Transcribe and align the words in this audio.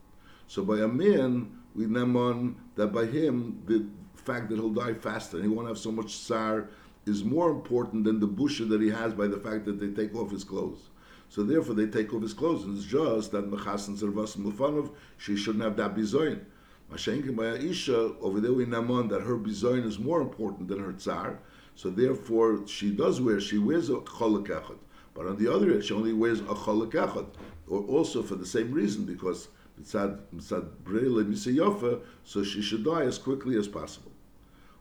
So 0.47 0.65
by 0.65 0.79
a 0.79 0.89
man, 0.89 1.59
we 1.75 1.87
on 1.87 2.57
that 2.77 2.89
by 2.89 3.07
him 3.07 3.63
the 3.67 3.87
fact 4.17 4.51
that 4.51 4.57
he'll 4.57 4.71
die 4.71 4.95
faster 4.95 5.37
and 5.37 5.45
he 5.45 5.51
won't 5.51 5.69
have 5.69 5.79
so 5.79 5.93
much 5.93 6.15
sar 6.15 6.69
is 7.07 7.25
more 7.25 7.51
important 7.51 8.05
than 8.05 8.21
the 8.21 8.29
busha 8.29 8.69
that 8.69 8.81
he 8.81 8.91
has 8.91 9.15
by 9.15 9.27
the 9.27 9.39
fact 9.39 9.65
that 9.65 9.81
they 9.81 9.89
take 9.89 10.15
off 10.15 10.31
his 10.31 10.45
clothes. 10.45 10.91
So 11.31 11.43
therefore 11.43 11.75
they 11.75 11.87
take 11.87 12.13
off 12.15 12.23
his 12.23 12.35
clothes, 12.35 12.65
and 12.65 12.77
it's 12.77 12.87
just 12.87 13.33
that 13.33 13.51
Mechasan 13.51 13.99
Servas 13.99 14.37
Mufanov, 14.37 14.91
she 15.19 15.37
shouldn't 15.37 15.65
have 15.65 15.77
that 15.77 15.95
bizoin. 15.95 16.41
Mashenkin 16.91 17.37
by 17.37 17.45
Aisha, 17.45 18.17
over 18.21 18.41
there 18.41 18.53
we 18.53 18.65
namon 18.65 19.11
that 19.11 19.23
her 19.23 19.37
bizoin 19.37 19.87
is 19.87 19.99
more 19.99 20.23
important 20.23 20.69
than 20.69 20.79
her 20.79 20.93
tsar, 20.93 21.39
so 21.79 21.91
therefore, 21.91 22.67
she 22.67 22.91
does 22.91 23.21
wear, 23.21 23.41
she 23.41 23.57
wears 23.57 23.89
a 23.89 23.99
cholak. 23.99 24.77
But 25.15 25.27
on 25.27 25.37
the 25.37 25.47
other 25.47 25.71
hand, 25.71 25.85
she 25.85 25.95
only 25.95 26.13
wears 26.13 26.41
a 26.41 26.55
cholak 26.63 26.91
echad. 26.91 27.29
Also 27.71 28.21
for 28.21 28.35
the 28.35 28.45
same 28.45 28.73
reason, 28.73 29.05
because 29.05 29.47
mitzad, 29.81 30.19
mitzad 30.35 30.69
brele 30.83 32.03
so 32.25 32.43
she 32.43 32.63
should 32.63 32.85
die 32.85 33.03
as 33.03 33.17
quickly 33.17 33.57
as 33.57 33.69
possible. 33.69 34.11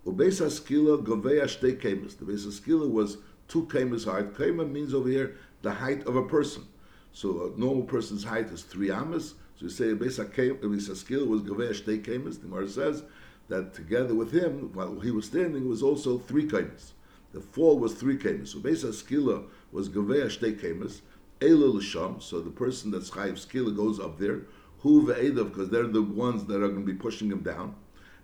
Ubeis 0.07 0.41
haskila 0.41 1.05
govei 1.05 1.39
shtei 1.43 1.79
kemas. 1.79 2.17
The 2.17 2.25
base 2.25 2.47
haskila 2.47 2.89
was 2.89 3.17
two 3.47 3.67
kemas 3.67 4.11
height. 4.11 4.33
Kema 4.33 4.67
means 4.67 4.95
over 4.95 5.07
here 5.07 5.35
the 5.61 5.73
height 5.73 6.03
of 6.07 6.15
a 6.15 6.23
person. 6.23 6.65
So 7.13 7.53
a 7.53 7.59
normal 7.59 7.83
person's 7.83 8.23
height 8.23 8.47
is 8.47 8.63
three 8.63 8.89
amas. 8.89 9.35
So 9.59 9.65
you 9.65 9.69
say 9.69 9.93
base 9.93 10.17
haskila 10.17 11.27
was 11.27 11.41
govei 11.43 11.69
shtei 11.69 12.03
kemas. 12.03 12.41
The 12.41 12.47
Gemara 12.47 12.67
says 12.67 13.03
that 13.49 13.73
together 13.73 14.13
with 14.13 14.31
him, 14.31 14.71
while 14.73 14.99
he 14.99 15.11
was 15.11 15.25
standing, 15.25 15.67
was 15.67 15.83
also 15.83 16.17
three 16.17 16.47
kaimas. 16.47 16.91
The 17.33 17.41
fall 17.41 17.79
was 17.79 17.93
three 17.93 18.17
kaimas. 18.17 18.49
So 18.49 18.59
Beis 18.59 18.83
Skila 18.83 19.45
was 19.71 19.89
Gavea 19.89 20.25
Shtei 20.25 20.59
kaimas, 20.59 21.01
Eila 21.39 21.75
L'sham, 21.75 22.19
so 22.19 22.41
the 22.41 22.49
person 22.49 22.91
that's 22.91 23.11
Chayiv 23.11 23.33
Skila 23.33 23.75
goes 23.75 23.99
up 23.99 24.17
there, 24.17 24.41
Hu 24.79 25.07
Ve'edav, 25.07 25.49
because 25.49 25.69
they're 25.69 25.87
the 25.87 26.01
ones 26.01 26.45
that 26.45 26.63
are 26.63 26.67
going 26.67 26.85
to 26.85 26.91
be 26.91 26.97
pushing 26.97 27.31
him 27.31 27.41
down, 27.41 27.75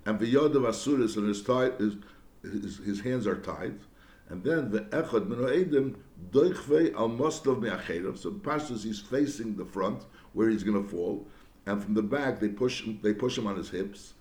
and 0.05 0.19
Ve'yodav 0.19 0.67
Asuris, 0.67 1.17
and 1.17 1.27
his, 1.27 1.43
tie, 1.43 1.71
his, 1.77 1.95
his, 2.41 2.77
his 2.77 3.01
hands 3.01 3.27
are 3.27 3.37
tied, 3.37 3.79
and 4.29 4.43
then 4.43 4.71
the 4.71 4.81
Echad 4.81 5.27
Min 5.27 5.39
Edim 5.39 5.95
Doichve 6.31 6.95
Al 6.95 7.09
Mostov 7.09 7.61
Me'acherav, 7.61 8.17
so 8.17 8.31
Pashtus 8.31 8.83
he's 8.83 8.99
facing 8.99 9.55
the 9.55 9.65
front, 9.65 10.03
where 10.33 10.49
he's 10.49 10.63
going 10.63 10.81
to 10.81 10.89
fall, 10.89 11.27
and 11.65 11.83
from 11.83 11.93
the 11.93 12.01
back 12.01 12.39
they 12.39 12.49
push 12.49 12.83
they 13.01 13.13
push 13.13 13.37
him 13.37 13.47
on 13.47 13.55
his 13.55 13.69
hips, 13.69 14.13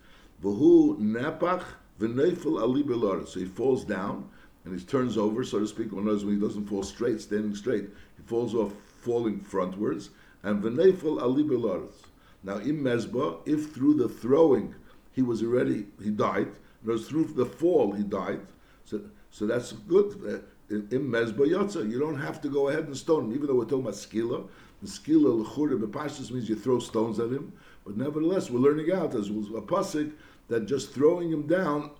V'hu 0.43 0.99
nepach 0.99 1.63
v'neifel 1.99 2.61
ali 2.61 2.83
belar. 2.83 3.25
So 3.25 3.39
he 3.39 3.45
falls 3.45 3.85
down 3.85 4.29
and 4.65 4.77
he 4.77 4.85
turns 4.85 5.17
over, 5.17 5.43
so 5.43 5.59
to 5.59 5.67
speak. 5.67 5.91
One 5.91 6.05
knows 6.05 6.25
when 6.25 6.35
he 6.35 6.41
doesn't 6.41 6.67
fall 6.67 6.83
straight, 6.83 7.21
standing 7.21 7.55
straight, 7.55 7.89
he 8.17 8.23
falls 8.25 8.53
off, 8.53 8.73
falling 9.01 9.39
frontwards. 9.39 10.09
And 10.43 10.61
v'neifel 10.61 11.21
ali 11.21 11.43
belar. 11.43 11.83
Now 12.43 12.57
in 12.57 12.83
mezbah, 12.83 13.47
if 13.47 13.71
through 13.73 13.95
the 13.95 14.09
throwing 14.09 14.75
he 15.13 15.21
was 15.21 15.41
already 15.41 15.85
he 16.03 16.09
died, 16.09 16.49
knows 16.83 17.07
through 17.07 17.25
the 17.25 17.45
fall 17.45 17.93
he 17.93 18.03
died. 18.03 18.41
So 18.83 19.01
so 19.31 19.47
that's 19.47 19.71
good. 19.71 20.43
Uh, 20.71 20.75
in 20.75 21.09
mezbah 21.09 21.47
yotza, 21.47 21.89
you 21.89 21.99
don't 21.99 22.19
have 22.19 22.41
to 22.41 22.49
go 22.49 22.67
ahead 22.67 22.85
and 22.85 22.97
stone 22.97 23.25
him, 23.25 23.33
even 23.33 23.47
though 23.47 23.55
we're 23.55 23.65
talking 23.65 23.81
about 23.81 23.93
skila. 23.93 24.47
The 24.81 24.87
skila 24.89 25.45
l'chura 25.45 26.31
means 26.31 26.49
you 26.49 26.55
throw 26.55 26.79
stones 26.79 27.19
at 27.19 27.29
him, 27.29 27.53
but 27.85 27.95
nevertheless 27.95 28.49
we're 28.49 28.59
learning 28.59 28.91
out 28.91 29.15
as 29.15 29.29
a 29.29 29.31
pasuk 29.31 30.11
that 30.47 30.65
just 30.65 30.93
throwing 30.93 31.31
him 31.31 31.47
down, 31.47 31.91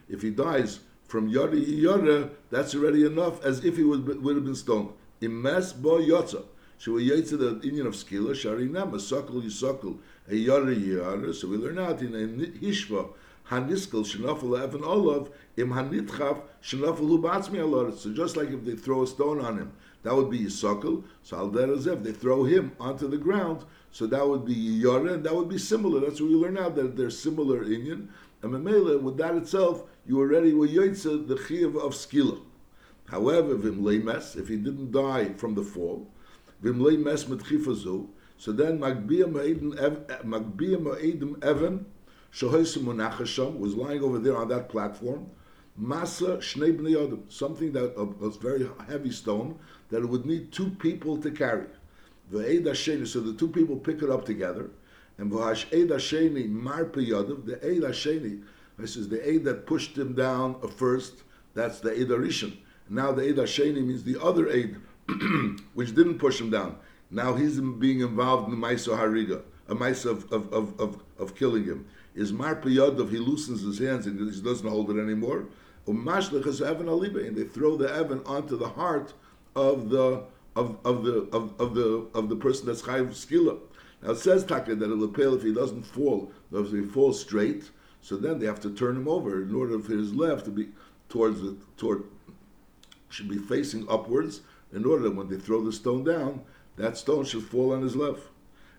if 0.08 0.22
he 0.22 0.30
dies 0.30 0.80
from 1.06 1.28
yada 1.28 1.58
yada, 1.58 2.30
that's 2.50 2.74
already 2.74 3.04
enough 3.04 3.44
as 3.44 3.64
if 3.64 3.76
he 3.76 3.84
would, 3.84 4.22
would 4.22 4.36
have 4.36 4.44
been 4.44 4.54
stoned. 4.54 4.90
Imes 5.20 5.80
bo 5.80 5.98
yotza. 5.98 6.44
So 6.78 6.92
we 6.92 7.10
yetsa 7.10 7.38
the 7.38 7.60
Indian 7.68 7.86
of 7.86 7.94
skila 7.94 8.34
shari 8.34 8.66
nema 8.66 8.94
sokol 8.94 9.42
yisokol 9.42 9.98
a 10.28 10.34
yada 10.34 10.74
yada. 10.74 11.32
So 11.32 11.48
we 11.48 11.56
learn 11.56 11.78
out 11.78 12.00
in 12.00 12.12
hishva 12.60 13.10
haniskel 13.48 14.04
shenafel 14.04 14.60
evan 14.60 14.82
olav 14.82 15.30
im 15.56 15.70
hanitchav 15.70 16.40
shenafel 16.62 16.96
hu 16.96 17.22
batzmi 17.22 17.96
So 17.96 18.12
just 18.12 18.36
like 18.36 18.50
if 18.50 18.64
they 18.64 18.74
throw 18.74 19.02
a 19.02 19.06
stone 19.06 19.40
on 19.40 19.58
him, 19.58 19.72
that 20.02 20.16
would 20.16 20.30
be 20.30 20.40
yisokol. 20.40 21.04
So 21.22 21.36
al 21.36 21.56
if 21.56 22.02
they 22.02 22.12
throw 22.12 22.44
him 22.44 22.72
onto 22.80 23.06
the 23.06 23.18
ground, 23.18 23.64
so 23.92 24.06
that 24.06 24.26
would 24.26 24.44
be 24.46 24.54
Yara, 24.54 25.12
and 25.12 25.24
that 25.24 25.36
would 25.36 25.50
be 25.50 25.58
similar. 25.58 26.00
That's 26.00 26.18
what 26.20 26.30
we 26.30 26.36
learn 26.36 26.54
now 26.54 26.70
that 26.70 26.96
they're 26.96 27.10
similar 27.10 27.62
Inyan. 27.62 28.08
And 28.42 28.52
Mamela, 28.52 29.00
with 29.00 29.18
that 29.18 29.36
itself, 29.36 29.84
you 30.06 30.18
already 30.18 30.54
were 30.54 30.66
Yoitza, 30.66 31.28
the 31.28 31.36
Chiv 31.36 31.76
of 31.76 31.92
Skila. 31.92 32.40
However, 33.08 33.54
Vimlei 33.54 34.02
Mes, 34.02 34.34
if 34.34 34.48
he 34.48 34.56
didn't 34.56 34.92
die 34.92 35.34
from 35.34 35.54
the 35.54 35.62
fall, 35.62 36.10
Vimlei 36.64 36.96
Mes 36.96 37.24
Metchifazu, 37.26 38.08
so 38.38 38.50
then 38.50 38.78
Magbia 38.78 39.26
Ma'edim 40.24 41.44
Evan, 41.44 41.84
Shahoisim 42.32 42.84
Monachasham, 42.84 43.58
was 43.58 43.74
lying 43.74 44.02
over 44.02 44.18
there 44.18 44.38
on 44.38 44.48
that 44.48 44.70
platform, 44.70 45.30
Masa 45.78 46.38
Shnei 46.38 47.22
something 47.30 47.72
that 47.72 47.94
was 48.18 48.36
very 48.36 48.66
heavy 48.88 49.10
stone 49.10 49.58
that 49.90 50.02
it 50.02 50.08
would 50.08 50.24
need 50.24 50.50
two 50.50 50.70
people 50.70 51.18
to 51.18 51.30
carry. 51.30 51.66
The 52.32 52.48
Eid 52.48 52.64
Hasheni, 52.64 53.06
so 53.06 53.20
the 53.20 53.34
two 53.34 53.48
people 53.48 53.76
pick 53.76 54.02
it 54.02 54.08
up 54.08 54.24
together, 54.24 54.70
and 55.18 55.30
V'hash 55.30 55.66
Eid 55.66 55.90
Hasheni 55.90 56.50
Yadav, 56.50 57.44
the 57.44 57.62
Eid 57.62 58.42
this 58.78 58.96
is 58.96 59.10
the 59.10 59.22
Eid 59.28 59.44
that 59.44 59.66
pushed 59.66 59.98
him 59.98 60.14
down 60.14 60.58
first, 60.76 61.24
that's 61.52 61.80
the 61.80 61.90
Eid 61.92 62.08
Arishan. 62.08 62.56
Now 62.88 63.12
the 63.12 63.22
Eid 63.22 63.36
means 63.86 64.02
the 64.02 64.18
other 64.20 64.48
Eid, 64.48 64.76
which 65.74 65.94
didn't 65.94 66.18
push 66.18 66.40
him 66.40 66.48
down. 66.48 66.76
Now 67.10 67.34
he's 67.34 67.60
being 67.60 68.00
involved 68.00 68.50
in 68.50 68.58
the 68.58 68.66
Maisa 68.66 68.96
Hariga, 68.98 69.42
a 69.68 69.74
Maisa 69.74 70.06
of, 70.06 70.32
of, 70.32 70.50
of, 70.54 70.80
of, 70.80 71.02
of 71.18 71.34
killing 71.34 71.64
him. 71.64 71.86
Is 72.14 72.32
Marpe 72.32 72.64
Yadav, 72.64 73.10
he 73.10 73.18
loosens 73.18 73.60
his 73.60 73.78
hands 73.78 74.06
and 74.06 74.18
he 74.18 74.40
doesn't 74.40 74.66
hold 74.66 74.90
it 74.90 74.98
anymore. 74.98 75.44
And 75.86 76.06
they 76.06 77.44
throw 77.44 77.76
the 77.76 77.92
Evan 77.94 78.22
onto 78.24 78.56
the 78.56 78.68
heart 78.68 79.12
of 79.54 79.90
the 79.90 80.24
of, 80.56 80.78
of 80.84 81.04
the 81.04 81.28
of, 81.32 81.58
of 81.60 81.74
the 81.74 82.06
of 82.14 82.28
the 82.28 82.36
person 82.36 82.66
that's 82.66 82.82
chayiv 82.82 83.10
skila. 83.10 83.58
Now 84.02 84.12
it 84.12 84.18
says 84.18 84.44
Taka 84.44 84.74
that 84.74 84.90
a 84.90 84.94
lapel 84.94 85.34
if 85.34 85.42
he 85.42 85.54
doesn't 85.54 85.84
fall, 85.84 86.32
if 86.52 86.70
he 86.70 86.82
falls 86.82 87.20
straight, 87.20 87.70
so 88.00 88.16
then 88.16 88.38
they 88.38 88.46
have 88.46 88.60
to 88.60 88.70
turn 88.70 88.96
him 88.96 89.08
over 89.08 89.42
in 89.42 89.54
order 89.54 89.78
for 89.78 89.92
his 89.92 90.14
left 90.14 90.44
to 90.46 90.50
be 90.50 90.68
towards 91.08 91.40
the 91.40 91.56
toward 91.76 92.04
should 93.08 93.28
be 93.28 93.38
facing 93.38 93.86
upwards 93.88 94.40
in 94.72 94.84
order 94.84 95.04
that 95.04 95.14
when 95.14 95.28
they 95.28 95.36
throw 95.36 95.62
the 95.62 95.72
stone 95.72 96.02
down, 96.02 96.40
that 96.76 96.96
stone 96.96 97.24
should 97.24 97.44
fall 97.44 97.74
on 97.74 97.82
his 97.82 97.94
left. 97.94 98.22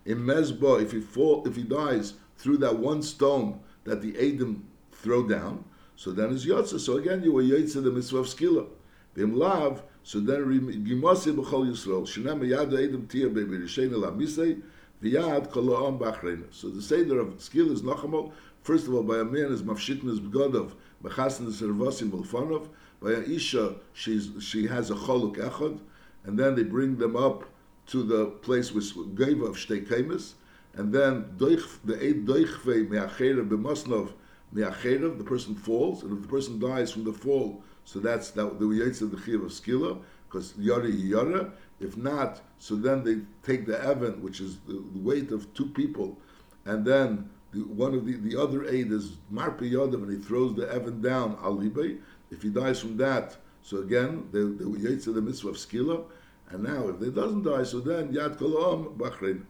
In 0.06 0.18
Mezbah, 0.20 0.82
if 0.82 0.92
he 0.92 1.00
fall 1.00 1.48
if 1.48 1.56
he 1.56 1.64
dies 1.64 2.16
through 2.38 2.58
that 2.58 2.78
one 2.80 3.02
stone 3.02 3.60
that 3.86 4.02
the 4.02 4.18
Adam 4.18 4.66
throw 4.92 5.28
down, 5.28 5.64
so 5.96 6.12
then 6.12 6.32
is 6.32 6.46
Yotza. 6.46 6.80
So 6.80 6.98
again 6.98 7.24
you 7.24 7.32
were 7.32 7.44
Yotza 7.44 7.82
the 7.84 7.92
mitzvah 7.92 8.18
of 8.18 8.28
skila. 8.28 8.68
Bim 9.14 9.38
lav, 9.38 9.84
so 10.04 10.20
then 10.20 10.44
Gimasi 10.86 11.34
b'chol 11.34 11.70
Yisrael, 11.70 12.06
Shinem 12.06 12.42
yad 12.48 12.72
Eidim 12.72 13.08
tia 13.10 13.30
be'birishen 13.30 13.94
el 13.94 14.62
v'yad 15.02 15.52
kol 15.52 15.64
b'achreina. 15.98 16.46
So 16.52 16.70
the 16.70 16.82
Seder 16.82 17.20
of 17.20 17.42
skill 17.42 17.72
is 17.72 17.82
Nachamol, 17.82 18.34
first 18.64 18.88
of 18.88 18.94
all, 18.94 19.04
by 19.04 19.20
a 19.20 19.24
man 19.24 19.52
is 19.52 19.64
mafshitn 19.64 20.10
is 20.10 20.20
b'godov, 20.20 20.74
b'chasn 21.04 21.48
is 21.48 21.62
servosim 21.62 22.12
b'lfanov, 22.12 22.68
by 23.02 23.12
a 23.12 23.22
isha, 23.22 23.76
she's, 23.94 24.30
she 24.40 24.68
has 24.68 24.92
a 24.92 24.96
choluk 24.96 25.38
echad, 25.38 25.80
and 26.26 26.38
then 26.38 26.56
they 26.56 26.64
bring 26.64 26.98
them 26.98 27.16
up 27.16 27.46
to 27.88 28.04
the 28.04 28.26
place 28.26 28.72
which 28.74 28.94
gave 29.16 29.42
of 29.42 29.56
shtei 29.56 29.88
kemis, 29.88 30.34
and 30.74 30.94
then 30.94 31.26
doich, 31.38 31.80
the 31.86 31.96
eid 31.96 32.26
doichve 32.26 32.90
me'acherev 32.90 33.48
b'mosnov 33.48 34.12
me'acherev, 34.52 35.18
the 35.18 35.24
person 35.24 35.56
falls, 35.56 36.04
and 36.04 36.12
if 36.12 36.22
the 36.22 36.28
person 36.28 36.60
dies 36.60 36.92
from 36.92 37.06
the 37.06 37.14
fall, 37.14 37.64
so 37.86 38.00
that's 38.00 38.32
that 38.32 38.60
the 38.60 38.66
of 38.66 39.12
the 39.12 39.22
chiv 39.26 39.44
of 39.44 39.52
skila 39.52 40.02
because 40.28 40.54
yara 40.58 40.90
yara. 40.90 41.52
If 41.80 41.98
not, 41.98 42.42
so 42.60 42.76
then 42.76 43.04
they 43.04 43.18
take 43.46 43.66
the 43.66 43.84
evan, 43.84 44.22
which 44.22 44.40
is 44.40 44.58
the, 44.68 44.74
the 44.74 45.00
weight 45.00 45.32
of 45.32 45.54
two 45.54 45.66
people, 45.66 46.18
and 46.66 46.86
then 46.86 47.30
the, 47.52 47.60
one 47.60 47.94
of 47.94 48.06
the 48.06 48.14
the 48.14 48.42
other 48.42 48.66
aid 48.66 48.92
is 48.92 49.18
marpi 49.32 49.72
yodav, 49.72 49.96
and 49.96 50.12
he 50.12 50.18
throws 50.18 50.56
the 50.56 50.72
evan 50.72 51.02
down 51.02 51.36
alibay. 51.38 52.00
If 52.32 52.42
he 52.42 52.50
dies 52.50 52.80
from 52.80 52.98
that, 52.98 53.38
So 53.64 53.78
again, 53.78 54.28
they, 54.32 54.40
they 54.42 54.66
were 54.66 54.78
Yaitse 54.78 55.14
the 55.14 55.22
mitzvah 55.22 55.50
of 55.50 55.56
Skila, 55.56 56.04
and 56.50 56.64
now 56.64 56.90
if 56.90 57.00
they 57.00 57.10
doesn't 57.10 57.44
die, 57.44 57.64
so 57.64 57.80
then 57.80 58.14
Yad 58.14 58.38
Kolom 58.38 58.98
Bachrein. 58.98 59.44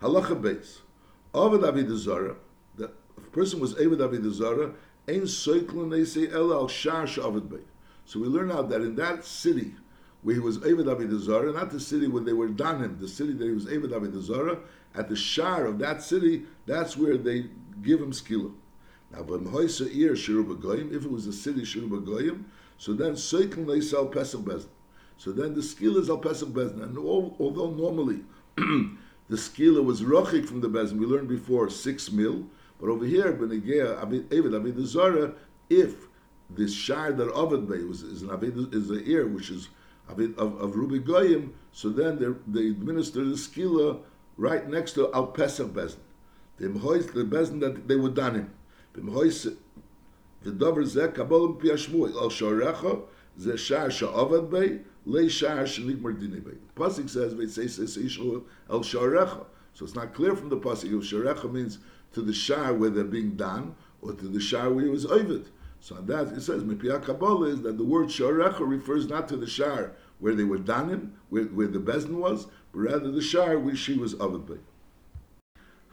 Halacha 0.00 0.40
Beis. 0.40 0.78
Ovid 1.34 1.62
Avid 1.62 1.90
Zara, 1.90 2.36
the 2.76 2.88
person 3.32 3.60
was 3.60 3.74
Avid 3.78 4.00
Avid 4.00 4.24
Zara, 4.32 4.72
Ein 5.08 5.22
Soiklun 5.22 6.32
El 6.32 6.52
Al 6.52 6.68
Shar 6.68 7.06
Shavid 7.06 7.48
Bey. 7.48 7.64
So 8.04 8.20
we 8.20 8.26
learn 8.26 8.50
out 8.50 8.68
that 8.70 8.80
in 8.82 8.94
that 8.96 9.24
city, 9.24 9.74
where 10.22 10.34
he 10.34 10.40
was 10.40 10.58
Avid 10.58 10.88
Avid 10.88 11.10
Zara, 11.20 11.52
not 11.52 11.70
the 11.70 11.80
city 11.80 12.08
where 12.08 12.22
they 12.22 12.32
were 12.32 12.48
Danim, 12.48 13.00
the 13.00 13.08
city 13.08 13.32
that 13.32 13.44
he 13.44 13.52
was 13.52 13.66
Avid 13.66 13.92
Avid 13.92 14.20
Zara, 14.22 14.58
at 14.94 15.08
the 15.08 15.16
Shar 15.16 15.66
of 15.66 15.78
that 15.78 16.02
city, 16.02 16.44
that's 16.66 16.96
where 16.96 17.16
they 17.16 17.46
give 17.82 18.00
him 18.00 18.12
Skila. 18.12 18.52
Now, 19.10 19.22
but 19.22 19.40
if 19.40 19.44
it 19.44 21.10
was 21.10 21.26
a 21.26 21.32
city 21.32 21.62
Shiruba 21.62 22.04
Goyim, 22.04 22.44
so 22.76 22.92
then 22.92 23.12
Seikin 23.12 23.66
they 23.66 23.80
sell 23.80 24.06
Pesach 24.06 24.40
Bezin. 24.40 24.68
So 25.16 25.32
then 25.32 25.54
the 25.54 25.60
skila 25.60 26.00
is 26.00 26.08
al 26.08 26.18
Pesach 26.18 26.48
Bezin. 26.48 26.82
And 26.82 26.96
all, 26.96 27.36
although 27.40 27.70
normally 27.70 28.20
the 28.56 29.36
skila 29.36 29.84
was 29.84 30.02
rochik 30.02 30.46
from 30.46 30.60
the 30.60 30.68
Bezin, 30.68 30.98
we 30.98 31.06
learned 31.06 31.28
before 31.28 31.68
six 31.70 32.12
mil, 32.12 32.46
but 32.80 32.90
over 32.90 33.04
here, 33.04 33.32
Benegea, 33.32 34.00
Eved 34.30 34.76
the 34.76 34.86
Zara, 34.86 35.32
if 35.68 36.06
this 36.50 36.72
shard 36.72 37.16
that 37.18 37.30
Ovid 37.32 37.68
Bey 37.68 37.82
was 37.84 38.02
is 38.02 38.22
an 38.22 38.30
Avid 38.30 38.74
is 38.74 38.88
the 38.88 39.02
ear 39.04 39.26
which 39.26 39.50
is 39.50 39.68
Avid 40.08 40.38
of, 40.38 40.58
of 40.60 40.76
Rubi 40.76 40.98
Goyim, 40.98 41.52
so 41.72 41.90
then 41.90 42.36
they 42.46 42.68
administer 42.68 43.24
the 43.24 43.34
skila 43.34 44.00
right 44.36 44.68
next 44.68 44.92
to 44.92 45.12
Al 45.12 45.26
Pesach 45.26 45.68
Bezin. 45.68 45.98
The 46.58 46.68
Mhois 46.68 47.12
the 47.12 47.24
Bezin 47.24 47.60
that 47.60 47.86
they 47.86 47.96
were 47.96 48.08
done 48.08 48.34
him. 48.36 48.54
Bimhois 48.94 49.54
the 50.42 50.50
Dover 50.50 50.84
Zek 50.84 51.14
Abolim 51.16 51.60
Piashmuel 51.60 52.14
Al 52.14 52.30
Shorecha 52.30 53.02
Ze 53.38 53.56
Shar 53.56 53.90
Sha'ovid 53.90 54.50
Bey 54.50 54.80
Le 55.04 55.28
Shar 55.28 55.64
Shnigmar 55.64 56.18
Dini 56.18 56.42
Bey. 56.42 56.56
Pasik 56.76 57.10
says, 57.10 57.34
Veit 57.34 57.50
Seis 57.50 57.76
Seis 57.76 58.18
El 58.18 58.80
Shorecha. 58.80 59.44
So 59.74 59.84
it's 59.84 59.94
not 59.94 60.14
clear 60.14 60.34
from 60.34 60.48
the 60.48 60.56
Pasuk 60.56 60.86
if 60.86 61.10
sharecha 61.10 61.50
means 61.50 61.78
to 62.12 62.22
the 62.22 62.32
shar 62.32 62.74
where 62.74 62.90
they're 62.90 63.04
being 63.04 63.36
done, 63.36 63.74
or 64.02 64.12
to 64.12 64.28
the 64.28 64.40
shar 64.40 64.70
where 64.70 64.86
it 64.86 64.90
was 64.90 65.06
ovid. 65.06 65.48
So 65.80 65.94
that, 65.94 66.28
it 66.28 66.40
says, 66.40 66.64
Mipiyah 66.64 67.04
Kabbalah 67.04 67.48
is 67.48 67.62
that 67.62 67.78
the 67.78 67.84
word 67.84 68.08
sharecha 68.08 68.60
refers 68.60 69.08
not 69.08 69.28
to 69.28 69.36
the 69.36 69.46
shar 69.46 69.92
where 70.18 70.34
they 70.34 70.44
were 70.44 70.58
done 70.58 71.12
where, 71.28 71.44
where 71.44 71.68
the 71.68 71.78
bezin 71.78 72.14
was, 72.14 72.46
but 72.72 72.80
rather 72.80 73.10
the 73.10 73.22
shar 73.22 73.58
where 73.58 73.76
she 73.76 73.94
was 73.94 74.14
ovid 74.14 74.46
by. 74.46 74.54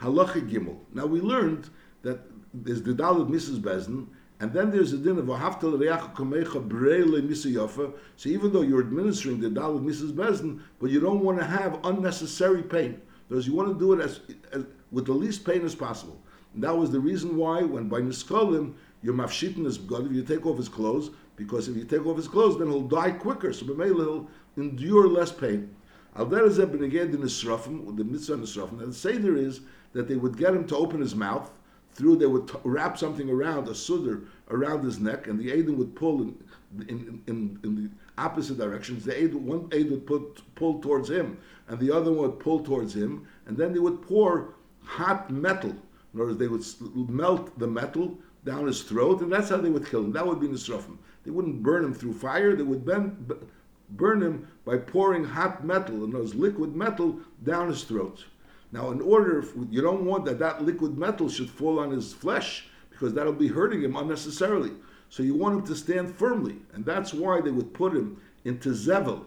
Halacha 0.01 0.49
Gimel. 0.49 0.77
Now 0.93 1.05
we 1.05 1.21
learned 1.21 1.69
that 2.01 2.21
there's 2.53 2.81
the 2.81 2.93
Dalit 2.93 3.29
Mrs. 3.29 3.59
Bezin, 3.59 4.07
and 4.39 4.51
then 4.51 4.71
there's 4.71 4.91
a 4.91 4.97
din 4.97 5.17
of 5.17 5.25
Haftal 5.25 5.79
Reach 5.79 5.91
Kamecha 6.15 6.67
Breile 6.67 7.21
Misayofa. 7.21 7.93
So 8.17 8.29
even 8.29 8.51
though 8.51 8.61
you're 8.61 8.81
administering 8.81 9.39
the 9.39 9.49
Dalit 9.49 9.83
Mrs. 9.83 10.11
Bezin, 10.11 10.61
but 10.79 10.89
you 10.89 10.99
don't 10.99 11.23
want 11.23 11.39
to 11.39 11.45
have 11.45 11.79
unnecessary 11.85 12.63
pain. 12.63 13.01
Because 13.27 13.47
you 13.47 13.53
want 13.53 13.69
to 13.69 13.79
do 13.79 13.93
it 13.93 14.01
as, 14.01 14.19
as 14.51 14.65
with 14.91 15.05
the 15.05 15.13
least 15.13 15.45
pain 15.45 15.65
as 15.65 15.75
possible. 15.75 16.21
And 16.53 16.63
that 16.63 16.75
was 16.75 16.91
the 16.91 16.99
reason 16.99 17.35
why 17.35 17.63
when 17.63 17.89
by 17.89 18.01
Niskolim, 18.01 18.73
you're 19.01 19.13
mafshitin 19.13 19.65
his 19.65 19.77
God 19.77 20.05
if 20.05 20.11
you 20.11 20.23
take 20.23 20.45
off 20.45 20.57
his 20.57 20.69
clothes, 20.69 21.11
because 21.35 21.67
if 21.67 21.75
you 21.75 21.83
take 21.83 22.05
off 22.05 22.17
his 22.17 22.27
clothes, 22.27 22.57
then 22.57 22.69
he'll 22.69 22.81
die 22.81 23.11
quicker. 23.11 23.51
So 23.53 23.65
B'meila 23.65 24.03
he'll 24.05 24.29
endure 24.57 25.07
less 25.07 25.31
pain. 25.31 25.75
Al 26.15 26.27
Derazeb 26.27 26.67
Beneged 26.67 27.13
in 27.13 27.17
Nisrafim, 27.17 27.97
the 27.97 28.03
mitzvah 28.03 28.37
Nisrafim, 28.37 28.79
and 28.81 28.91
the 28.91 28.93
Seder 28.93 29.35
is 29.35 29.61
that 29.93 30.07
they 30.07 30.15
would 30.15 30.37
get 30.37 30.53
him 30.53 30.65
to 30.67 30.77
open 30.77 31.01
his 31.01 31.13
mouth, 31.13 31.51
through 31.91 32.17
they 32.17 32.25
would 32.25 32.47
t- 32.47 32.55
wrap 32.63 32.97
something 32.97 33.29
around 33.29 33.67
a 33.67 33.75
sudder 33.75 34.23
around 34.49 34.83
his 34.83 34.99
neck, 34.99 35.27
and 35.27 35.39
the 35.39 35.49
Aiden 35.49 35.75
would 35.75 35.95
pull 35.95 36.21
in, 36.21 36.37
in, 36.87 37.21
in, 37.27 37.59
in 37.63 37.75
the 37.75 37.89
opposite 38.17 38.57
directions. 38.57 39.05
The 39.05 39.21
aid, 39.21 39.33
one 39.33 39.69
aid 39.71 39.91
would 39.91 40.05
put, 40.05 40.41
pull 40.55 40.79
towards 40.79 41.09
him, 41.09 41.37
and 41.67 41.79
the 41.79 41.91
other 41.91 42.11
one 42.11 42.29
would 42.29 42.39
pull 42.39 42.63
towards 42.63 42.95
him, 42.95 43.27
and 43.45 43.57
then 43.57 43.73
they 43.73 43.79
would 43.79 44.01
pour 44.01 44.53
hot 44.83 45.29
metal. 45.29 45.75
In 46.13 46.21
other 46.21 46.35
words, 46.35 46.39
they 46.39 46.47
would 46.47 47.09
melt 47.09 47.57
the 47.59 47.67
metal 47.67 48.17
down 48.45 48.67
his 48.67 48.83
throat, 48.83 49.21
and 49.21 49.31
that's 49.31 49.49
how 49.49 49.57
they 49.57 49.69
would 49.69 49.89
kill 49.89 50.03
him. 50.03 50.13
That 50.13 50.25
would 50.25 50.39
be 50.39 50.47
Nisrafim. 50.47 50.97
They 51.23 51.31
wouldn't 51.31 51.63
burn 51.63 51.83
him 51.83 51.93
through 51.93 52.13
fire, 52.13 52.55
they 52.55 52.63
would 52.63 52.85
burn 52.85 54.21
him 54.21 54.47
by 54.63 54.77
pouring 54.77 55.23
hot 55.23 55.65
metal, 55.65 56.03
and 56.03 56.13
those 56.13 56.35
liquid 56.35 56.75
metal, 56.75 57.19
down 57.43 57.67
his 57.67 57.83
throat. 57.83 58.25
Now, 58.71 58.91
in 58.91 59.01
order, 59.01 59.43
you 59.69 59.81
don't 59.81 60.05
want 60.05 60.25
that 60.25 60.39
that 60.39 60.63
liquid 60.63 60.97
metal 60.97 61.29
should 61.29 61.49
fall 61.49 61.79
on 61.79 61.91
his 61.91 62.13
flesh 62.13 62.67
because 62.89 63.13
that'll 63.13 63.33
be 63.33 63.47
hurting 63.47 63.81
him 63.81 63.95
unnecessarily. 63.95 64.71
So 65.15 65.23
you 65.23 65.33
want 65.33 65.55
him 65.55 65.67
to 65.67 65.75
stand 65.77 66.13
firmly, 66.13 66.57
and 66.73 66.83
that's 66.83 67.13
why 67.13 67.39
they 67.39 67.49
would 67.49 67.73
put 67.73 67.93
him 67.93 68.19
into 68.43 68.71
zevel, 68.71 69.23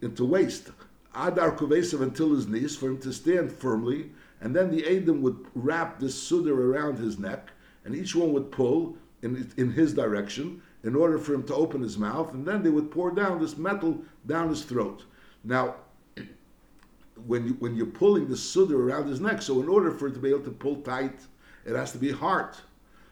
into 0.00 0.24
waist, 0.24 0.70
adar 1.16 1.50
kuvesav 1.50 2.00
until 2.00 2.32
his 2.32 2.46
knees, 2.46 2.76
for 2.76 2.90
him 2.90 2.98
to 2.98 3.12
stand 3.12 3.50
firmly, 3.50 4.12
and 4.40 4.54
then 4.54 4.70
the 4.70 4.86
Adam 4.86 5.20
would 5.20 5.46
wrap 5.56 5.98
this 5.98 6.14
sudar 6.14 6.56
around 6.56 6.98
his 6.98 7.18
neck, 7.18 7.50
and 7.84 7.96
each 7.96 8.14
one 8.14 8.32
would 8.32 8.52
pull 8.52 8.96
in, 9.22 9.50
in 9.56 9.72
his 9.72 9.94
direction 9.94 10.62
in 10.84 10.94
order 10.94 11.18
for 11.18 11.34
him 11.34 11.42
to 11.42 11.54
open 11.56 11.82
his 11.82 11.98
mouth, 11.98 12.32
and 12.32 12.46
then 12.46 12.62
they 12.62 12.70
would 12.70 12.92
pour 12.92 13.10
down 13.10 13.40
this 13.40 13.56
metal 13.58 13.98
down 14.28 14.48
his 14.48 14.62
throat. 14.62 15.02
Now, 15.42 15.74
when 17.26 17.48
you, 17.48 17.54
when 17.54 17.74
you're 17.74 17.86
pulling 17.86 18.28
the 18.28 18.36
sudar 18.36 18.78
around 18.78 19.08
his 19.08 19.20
neck. 19.20 19.42
So 19.42 19.60
in 19.60 19.68
order 19.68 19.90
for 19.90 20.06
it 20.06 20.12
to 20.12 20.20
be 20.20 20.28
able 20.28 20.44
to 20.44 20.52
pull 20.52 20.76
tight, 20.82 21.18
it 21.66 21.74
has 21.74 21.90
to 21.90 21.98
be 21.98 22.12
hard. 22.12 22.54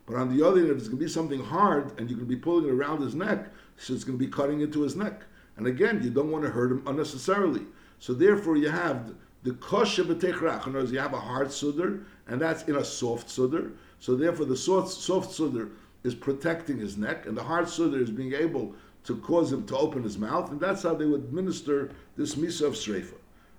But 0.06 0.16
on 0.16 0.36
the 0.36 0.46
other 0.46 0.58
hand, 0.58 0.70
if 0.70 0.78
it's 0.78 0.88
going 0.88 0.98
to 0.98 1.04
be 1.04 1.10
something 1.10 1.42
hard 1.42 1.98
and 1.98 2.10
you're 2.10 2.18
going 2.18 2.28
to 2.28 2.34
be 2.34 2.36
pulling 2.36 2.66
it 2.66 2.72
around 2.72 3.02
his 3.02 3.14
neck, 3.14 3.48
so 3.76 3.94
it's 3.94 4.04
going 4.04 4.18
to 4.18 4.24
be 4.24 4.30
cutting 4.30 4.60
into 4.60 4.82
his 4.82 4.96
neck. 4.96 5.22
And 5.56 5.66
again, 5.66 6.00
you 6.02 6.10
don't 6.10 6.30
want 6.30 6.44
to 6.44 6.50
hurt 6.50 6.72
him 6.72 6.82
unnecessarily. 6.86 7.62
So 7.98 8.12
therefore, 8.12 8.56
you 8.56 8.68
have 8.68 9.14
the 9.42 9.52
kosher 9.54 10.04
b'techrach. 10.04 10.66
In 10.66 10.70
other 10.70 10.80
words, 10.80 10.92
you 10.92 10.98
have 10.98 11.14
a 11.14 11.20
hard 11.20 11.48
sudar, 11.48 12.04
and 12.26 12.40
that's 12.40 12.64
in 12.64 12.76
a 12.76 12.84
soft 12.84 13.28
sudar. 13.28 13.72
So 14.00 14.16
therefore, 14.16 14.46
the 14.46 14.56
soft, 14.56 14.90
soft 14.90 15.30
sudar 15.30 15.70
is 16.02 16.14
protecting 16.14 16.78
his 16.78 16.96
neck, 16.96 17.26
and 17.26 17.36
the 17.36 17.42
hard 17.42 17.66
sudar 17.66 18.00
is 18.00 18.10
being 18.10 18.32
able 18.32 18.74
to 19.04 19.16
cause 19.16 19.52
him 19.52 19.66
to 19.66 19.76
open 19.76 20.02
his 20.02 20.18
mouth, 20.18 20.50
and 20.50 20.60
that's 20.60 20.82
how 20.82 20.94
they 20.94 21.06
would 21.06 21.22
administer 21.24 21.90
this 22.16 22.34
misa 22.36 22.66
of 22.66 22.74
shreifa. 22.74 23.14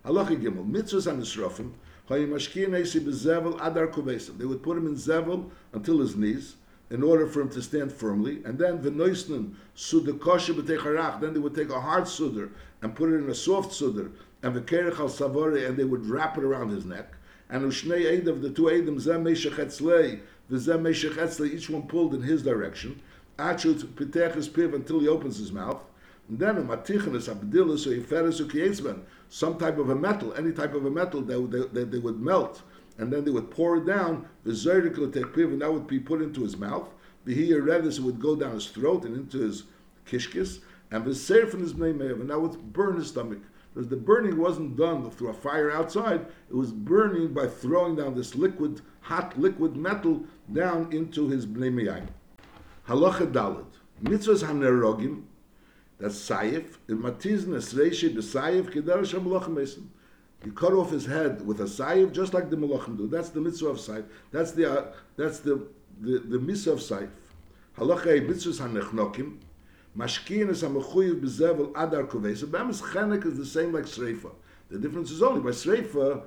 Halacha 0.05 0.41
Gimel, 0.41 0.69
mitzvahs 0.69 1.07
and 1.07 1.21
they 2.07 2.25
would 2.25 2.39
put 4.63 4.77
him 4.77 4.87
in 4.87 4.95
zevel 4.95 5.51
until 5.73 5.99
his 5.99 6.15
knees 6.15 6.55
in 6.89 7.01
order 7.01 7.25
for 7.27 7.41
him 7.41 7.49
to 7.49 7.61
stand 7.61 7.91
firmly, 7.91 8.41
and 8.45 8.59
then 8.59 8.77
v'noisnin 8.79 9.53
sudakosha 9.75 10.53
b'techarach. 10.53 11.21
Then 11.21 11.33
they 11.33 11.39
would 11.39 11.55
take 11.55 11.69
a 11.69 11.79
hard 11.79 12.03
sudar 12.03 12.51
and 12.81 12.93
put 12.95 13.09
it 13.09 13.15
in 13.15 13.29
a 13.29 13.35
soft 13.35 13.71
sudar, 13.71 14.11
and 14.43 14.53
v'kerech 14.55 14.99
al 14.99 15.07
savore, 15.09 15.65
and 15.65 15.77
they 15.77 15.85
would 15.85 16.05
wrap 16.05 16.37
it 16.37 16.43
around 16.43 16.69
his 16.69 16.85
neck. 16.85 17.15
And 17.49 17.63
ushnei 17.63 18.27
of 18.27 18.41
the 18.41 18.49
two 18.49 18.63
eidim 18.63 18.99
zem 18.99 19.23
the 19.23 19.35
zem 20.59 20.83
meishachetzlei, 20.83 21.53
each 21.53 21.69
one 21.69 21.83
pulled 21.83 22.13
in 22.13 22.21
his 22.21 22.43
direction. 22.43 23.01
Achut 23.39 23.83
pitech 23.95 24.35
his 24.35 24.49
piv 24.49 24.75
until 24.75 24.99
he 24.99 25.07
opens 25.07 25.37
his 25.37 25.51
mouth. 25.51 25.81
Then 26.29 26.57
a 26.57 26.61
matichanis 26.61 27.27
abdilus 27.27 27.85
or 27.85 27.99
yiferes 27.99 28.41
ukiyesben, 28.41 29.01
some 29.27 29.57
type 29.57 29.77
of 29.77 29.89
a 29.89 29.95
metal, 29.95 30.33
any 30.33 30.53
type 30.53 30.73
of 30.73 30.85
a 30.85 30.89
metal 30.89 31.21
that 31.21 31.51
they, 31.51 31.81
they, 31.81 31.83
they 31.83 31.99
would 31.99 32.21
melt, 32.21 32.61
and 32.97 33.11
then 33.11 33.25
they 33.25 33.31
would 33.31 33.51
pour 33.51 33.77
it 33.77 33.85
down. 33.85 34.27
The 34.45 34.51
zerdikul 34.51 35.11
tekpiv, 35.11 35.51
and 35.51 35.61
that 35.61 35.73
would 35.73 35.85
be 35.85 35.99
put 35.99 36.21
into 36.21 36.41
his 36.43 36.57
mouth. 36.57 36.89
The 37.25 37.35
hiyaredis 37.35 37.99
would 37.99 38.19
go 38.21 38.35
down 38.37 38.53
his 38.53 38.67
throat 38.67 39.03
and 39.03 39.17
into 39.17 39.39
his 39.39 39.63
kishkis, 40.05 40.59
and 40.91 41.03
the 41.03 41.45
from 41.47 41.59
his 41.59 41.73
neimev, 41.73 42.21
and 42.21 42.29
that 42.29 42.39
would 42.39 42.71
burn 42.71 42.95
his 42.95 43.07
stomach. 43.07 43.39
Because 43.73 43.89
the 43.89 43.97
burning 43.97 44.37
wasn't 44.37 44.77
done 44.77 45.09
through 45.09 45.29
a 45.29 45.33
fire 45.33 45.71
outside; 45.71 46.27
it 46.49 46.55
was 46.55 46.71
burning 46.71 47.33
by 47.33 47.47
throwing 47.47 47.95
down 47.95 48.15
this 48.15 48.35
liquid, 48.35 48.81
hot 49.01 49.37
liquid 49.37 49.75
metal 49.75 50.23
down 50.51 50.93
into 50.93 51.27
his 51.27 51.45
bnei 51.47 52.07
Halacha 52.87 53.31
dalad 53.31 53.65
mitzvahs 54.03 54.43
hanerogim 54.43 55.23
that's 56.03 56.15
Saif. 56.15 56.65
In 56.89 56.97
Matizn 56.97 57.55
Esreishi 57.55 58.13
b'Saif 58.13 58.69
Kedar 58.69 59.05
Shem 59.05 59.23
Malachim 59.23 59.55
Mesim. 59.55 59.85
You 60.43 60.51
cut 60.51 60.73
off 60.73 60.91
his 60.91 61.05
head 61.05 61.47
with 61.47 61.61
a 61.61 61.63
Saif, 61.63 62.11
just 62.11 62.33
like 62.33 62.49
the 62.49 62.57
Malachim 62.57 62.97
do. 62.97 63.07
That's 63.07 63.29
the 63.29 63.39
mitzvah 63.39 63.69
of 63.69 63.77
Saif. 63.77 64.03
That's 64.29 64.51
the 64.51 64.69
uh, 64.69 64.85
that's 65.15 65.39
the 65.39 65.65
the, 66.01 66.19
the 66.19 66.39
mitzvah 66.39 66.73
of 66.73 66.79
Saif. 66.79 67.07
Halacha 67.77 68.27
mitzvahs 68.27 68.59
hanechnokim. 68.59 69.37
Mashkin 69.97 70.49
is 70.49 70.63
a 70.63 70.67
mechuyev 70.67 71.21
b'zevel 71.21 71.69
adar 71.69 72.03
kuveisa. 72.03 72.47
Bemis 72.47 72.81
chenek 72.81 73.25
is 73.25 73.37
the 73.37 73.45
same 73.45 73.71
like 73.71 73.85
Sreifa. 73.85 74.31
The 74.69 74.79
difference 74.79 75.09
is 75.09 75.23
only 75.23 75.39
by 75.39 75.51
Sreifa, 75.51 76.23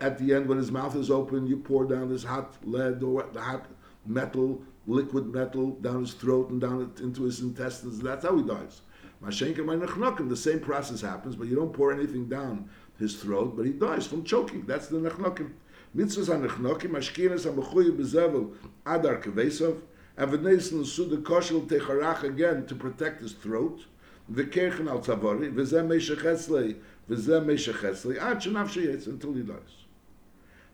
at 0.00 0.18
the 0.18 0.32
end 0.32 0.48
when 0.48 0.56
his 0.56 0.72
mouth 0.72 0.96
is 0.96 1.10
open, 1.10 1.46
you 1.46 1.58
pour 1.58 1.84
down 1.84 2.08
this 2.08 2.24
hot 2.24 2.56
lead 2.62 3.02
or 3.02 3.28
the 3.30 3.42
hot 3.42 3.66
metal 4.06 4.62
liquid 4.86 5.26
metal 5.32 5.72
down 5.80 6.00
his 6.00 6.14
throat 6.14 6.50
and 6.50 6.60
down 6.60 6.92
into 7.00 7.22
his 7.22 7.40
intestines. 7.40 8.00
That's 8.00 8.24
how 8.24 8.36
he 8.36 8.42
dies. 8.42 8.82
The 9.22 10.36
same 10.36 10.60
process 10.60 11.00
happens, 11.00 11.36
but 11.36 11.48
you 11.48 11.56
don't 11.56 11.72
pour 11.72 11.92
anything 11.92 12.28
down 12.28 12.68
his 12.98 13.16
throat, 13.16 13.56
but 13.56 13.64
he 13.64 13.72
dies 13.72 14.06
from 14.06 14.24
choking. 14.24 14.66
That's 14.66 14.88
the 14.88 14.98
nechnokim. 14.98 15.52
Mitzvahs 15.96 16.26
ha-nechnokim, 16.26 16.90
ashkinas 16.90 17.44
ha-mechuyi 17.44 17.96
bezevel 17.96 18.54
adar 18.84 19.16
kevesov, 19.22 19.80
and 20.16 20.30
v'neisen 20.30 20.84
suda 20.84 21.16
koshel 21.18 21.66
techarach 21.66 22.22
again 22.24 22.66
to 22.66 22.74
protect 22.74 23.22
his 23.22 23.32
throat, 23.32 23.86
v'kerchen 24.30 24.88
al 24.88 25.00
tzavari, 25.00 25.52
v'zeh 25.54 25.84
meshech 25.86 26.24
etzlei, 26.24 26.76
v'zeh 27.08 27.44
meshech 27.44 27.82
etzlei, 27.82 28.18
ad 28.18 28.40
sheyetz, 28.40 29.06
until 29.06 29.32
he 29.32 29.42
dies. 29.42 29.83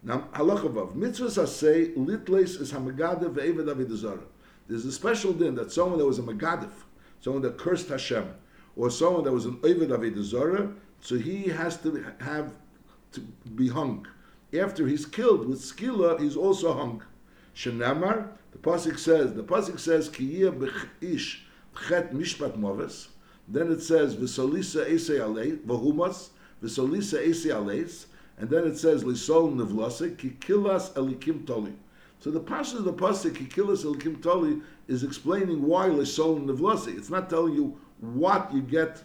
Now, 0.02 0.28
halacha 0.34 0.72
vav, 0.72 0.94
mitzvahs 0.94 1.42
asay, 1.42 1.94
litleis 1.96 2.60
is 2.60 2.72
hamagadav 2.72 3.34
ve'eved 3.34 3.66
avidazara. 3.66 4.22
There's 4.68 4.84
a 4.84 4.92
special 4.92 5.32
din 5.32 5.56
that 5.56 5.72
someone 5.72 5.98
that 5.98 6.06
was 6.06 6.18
a 6.18 6.22
magadif, 6.22 6.70
someone 7.20 7.42
that 7.42 7.58
cursed 7.58 7.88
Hashem, 7.88 8.34
or 8.76 8.90
someone 8.90 9.24
that 9.24 9.32
was 9.32 9.44
an 9.44 9.58
Ovid 9.62 9.90
Avedazara, 9.90 10.74
so 11.00 11.16
he 11.16 11.44
has 11.48 11.76
to 11.82 12.04
have 12.20 12.52
to 13.12 13.20
be 13.54 13.68
hung. 13.68 14.06
After 14.58 14.86
he's 14.86 15.06
killed 15.06 15.48
with 15.48 15.60
skila, 15.60 16.20
he's 16.20 16.36
also 16.36 16.72
hung. 16.72 17.02
Shenamar, 17.54 18.28
the 18.52 18.58
pasuk 18.58 18.98
says, 18.98 19.34
the 19.34 19.42
pasuk 19.42 19.78
says, 19.78 20.08
Kiyah 20.08 20.56
b'ish 20.56 21.40
chet 21.88 22.12
mishpat 22.12 22.56
moves. 22.56 23.08
Then 23.48 23.70
it 23.72 23.80
says, 23.80 24.16
V'solisa 24.16 24.88
ese 24.88 25.10
alei, 25.10 25.58
v'humas, 25.58 26.30
V'solisa 26.62 27.18
ese 27.18 27.46
aleis, 27.46 28.06
and 28.40 28.48
then 28.48 28.66
it 28.66 28.78
says, 28.78 29.04
Lisol 29.04 29.54
nevlase, 29.54 30.16
kikilas 30.16 30.92
elikim 30.94 31.46
toli. 31.46 31.74
So 32.20 32.30
the 32.30 32.40
pasuk 32.40 32.78
of 32.78 32.84
the 32.84 32.92
pasuk 32.94 33.32
kikilas 33.32 33.84
elikim 33.84 34.22
toli 34.22 34.62
is 34.88 35.04
explaining 35.04 35.62
why 35.62 35.88
Lisol 35.88 36.42
nevlase. 36.46 36.96
It's 36.96 37.10
not 37.10 37.28
telling 37.28 37.54
you 37.54 37.78
what 38.00 38.50
you 38.52 38.62
get, 38.62 39.02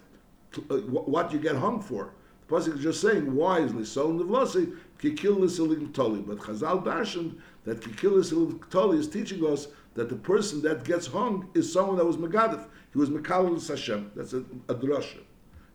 uh, 0.69 0.77
what 0.77 1.33
you 1.33 1.39
get 1.39 1.57
hung 1.57 1.81
for. 1.81 2.13
The 2.47 2.55
pasuk 2.55 2.77
is 2.77 2.83
just 2.83 3.01
saying 3.01 3.35
why 3.35 3.59
is 3.59 3.73
lisol 3.73 4.17
nevlasi 4.17 4.77
kikil 4.99 5.37
liselim 5.39 5.93
toli. 5.93 6.21
But 6.21 6.37
Chazal 6.37 6.85
darshan 6.85 7.35
that 7.65 7.81
kikil 7.81 8.13
liselim 8.13 8.69
toli 8.69 8.99
is 8.99 9.09
teaching 9.09 9.45
us 9.45 9.67
that 9.95 10.07
the 10.07 10.15
person 10.15 10.61
that 10.61 10.85
gets 10.85 11.07
hung 11.07 11.49
is 11.53 11.71
someone 11.71 11.97
that 11.97 12.05
was 12.05 12.15
megadif. 12.15 12.65
He 12.93 12.99
was 12.99 13.09
mekalil 13.09 13.67
Hashem. 13.67 14.11
That's 14.15 14.31
a, 14.31 14.45
a 14.69 14.75
drasha. 14.75 15.19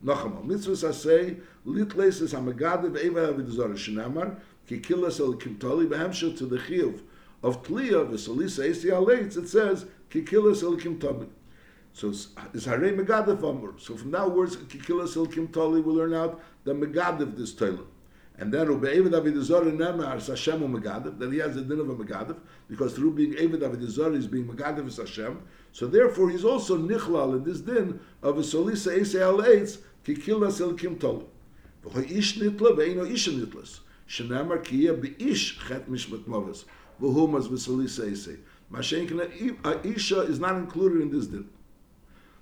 Nochamal 0.04 0.44
mitzvah 0.44 0.92
say 0.92 1.36
litles 1.66 2.20
is 2.20 2.32
hamagadiv 2.32 2.98
eva 2.98 3.32
avidazor 3.32 3.72
shenamar 3.74 4.36
kikil 4.68 4.98
liselim 4.98 5.58
toli 5.58 5.86
behemshel 5.86 6.36
to 6.36 6.46
the 6.46 6.58
chiyuv 6.58 7.00
of 7.42 7.62
tliya 7.62 8.08
v'solisa 8.08 8.68
esi 8.68 8.90
aleitz. 8.90 9.36
It 9.36 9.48
says 9.48 9.86
ki 10.08 10.22
kikil 10.22 10.44
liselim 10.44 11.00
toli. 11.00 11.26
So 11.92 12.10
it's 12.54 12.64
Hare 12.66 12.92
Megadav 12.92 13.42
Amur. 13.42 13.74
So 13.78 13.96
from 13.96 14.12
that 14.12 14.30
words, 14.30 14.56
Kikila 14.56 15.08
Silkim 15.08 15.52
Tali, 15.52 15.80
we 15.80 15.92
learn 15.92 16.14
out 16.14 16.40
the 16.64 16.72
Megadav 16.72 17.36
this 17.36 17.52
Toilet. 17.52 17.86
And 18.38 18.54
then 18.54 18.68
Rabbi 18.68 18.94
Eved 18.94 19.10
Avidazor 19.10 19.64
Nemar 19.76 20.24
Hashem 20.24 20.60
Megadav, 20.60 21.18
that 21.18 21.32
he 21.32 21.38
has 21.38 21.56
the 21.56 21.62
din 21.62 21.80
of 21.80 21.90
a 21.90 21.94
Megadav, 21.96 22.38
because 22.68 22.94
through 22.94 23.14
being 23.14 23.32
Eved 23.32 23.58
Avidazor, 23.58 24.16
is 24.16 24.28
being 24.28 24.46
Megadav 24.46 24.86
is 24.86 24.98
Hashem. 24.98 25.42
So 25.72 25.88
therefore, 25.88 26.30
he's 26.30 26.44
also 26.44 26.78
Nichlal 26.78 27.36
in 27.36 27.44
this 27.44 27.60
din 27.60 28.00
of 28.22 28.38
a 28.38 28.42
Solisa 28.42 28.98
Ese 28.98 29.16
Al 29.16 29.38
Eitz, 29.38 29.78
כי 30.04 30.22
כל 30.22 30.46
נסל 30.46 30.76
קימטל 30.76 31.16
בך 31.84 31.96
איש 31.96 32.42
ניטל 32.42 32.64
ואין 32.76 33.04
איש 33.04 33.28
ניטל 33.28 33.58
שנאמר 34.06 34.56
כי 34.64 34.76
יא 34.76 34.92
באיש 34.92 35.58
חת 35.62 35.88
משמת 35.88 36.28
מורס 36.28 36.64
ve 37.02 37.06
מס 37.28 37.46
בסולי 37.46 37.88
סייסי 37.88 38.36
מה 38.70 38.82
שאין 38.82 39.08
כנא 39.08 39.22
אישה 39.84 40.24
is 40.24 40.38
not 40.38 40.56
included 40.56 41.00
in 41.00 41.10
this 41.10 41.26
din. 41.26 41.44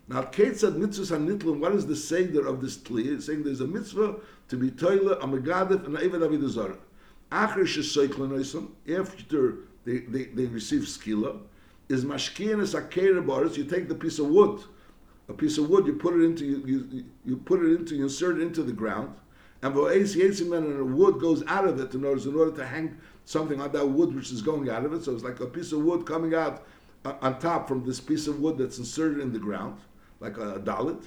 Now, 0.08 0.22
Kate 0.22 0.56
said, 0.58 0.76
Mitzvah 0.76 1.04
san 1.04 1.28
Nitlum, 1.28 1.58
what 1.58 1.72
is 1.72 1.86
the 1.86 1.94
Seder 1.94 2.46
of 2.46 2.62
this 2.62 2.78
Tli? 2.78 3.14
It's 3.14 3.26
saying 3.26 3.42
there's 3.42 3.60
a 3.60 3.66
Mitzvah 3.66 4.16
to 4.48 4.56
be 4.56 4.70
Toile, 4.70 5.12
a 5.12 5.26
Megadet, 5.26 5.84
and 5.84 5.98
even 6.00 6.22
Eved 6.22 6.26
Avid 6.26 6.44
Azor. 6.44 6.78
After 7.30 7.66
she 7.66 7.82
said, 7.82 8.10
after 8.98 9.54
they, 9.84 9.98
they, 9.98 10.24
they 10.24 10.46
receive 10.46 10.82
Skila, 10.82 11.40
is 11.90 12.06
Mashkiyan 12.06 12.60
is 12.60 12.74
a 12.74 12.82
Keir 12.82 13.20
Boris, 13.20 13.58
you 13.58 13.64
take 13.64 13.88
the 13.88 13.94
piece 13.94 14.18
of 14.18 14.26
wood, 14.26 14.60
a 15.28 15.32
piece 15.32 15.58
of 15.58 15.68
wood, 15.68 15.86
you 15.86 15.94
put 15.94 16.14
it 16.14 16.24
into, 16.24 16.44
you, 16.44 16.88
you, 16.90 17.04
you 17.24 17.36
put 17.36 17.60
it 17.60 17.74
into, 17.74 17.94
you 17.94 18.04
insert 18.04 18.38
it 18.38 18.42
into 18.42 18.62
the 18.62 18.72
ground, 18.72 19.14
and 19.62 19.74
and 19.74 20.78
the 20.78 20.84
wood 20.84 21.20
goes 21.20 21.42
out 21.46 21.66
of 21.66 21.80
it 21.80 21.92
in 21.94 22.04
order, 22.04 22.28
in 22.28 22.34
order 22.34 22.52
to 22.52 22.66
hang 22.66 22.96
something 23.24 23.60
on 23.60 23.72
that 23.72 23.86
wood 23.86 24.14
which 24.14 24.32
is 24.32 24.40
going 24.40 24.70
out 24.70 24.84
of 24.84 24.92
it, 24.92 25.04
so 25.04 25.12
it's 25.12 25.24
like 25.24 25.40
a 25.40 25.46
piece 25.46 25.72
of 25.72 25.82
wood 25.82 26.06
coming 26.06 26.34
out 26.34 26.64
uh, 27.04 27.14
on 27.20 27.38
top 27.38 27.68
from 27.68 27.84
this 27.84 28.00
piece 28.00 28.26
of 28.26 28.40
wood 28.40 28.56
that's 28.56 28.78
inserted 28.78 29.20
in 29.20 29.32
the 29.32 29.38
ground 29.38 29.78
like 30.20 30.38
a, 30.38 30.54
a 30.54 30.60
dalit. 30.60 31.04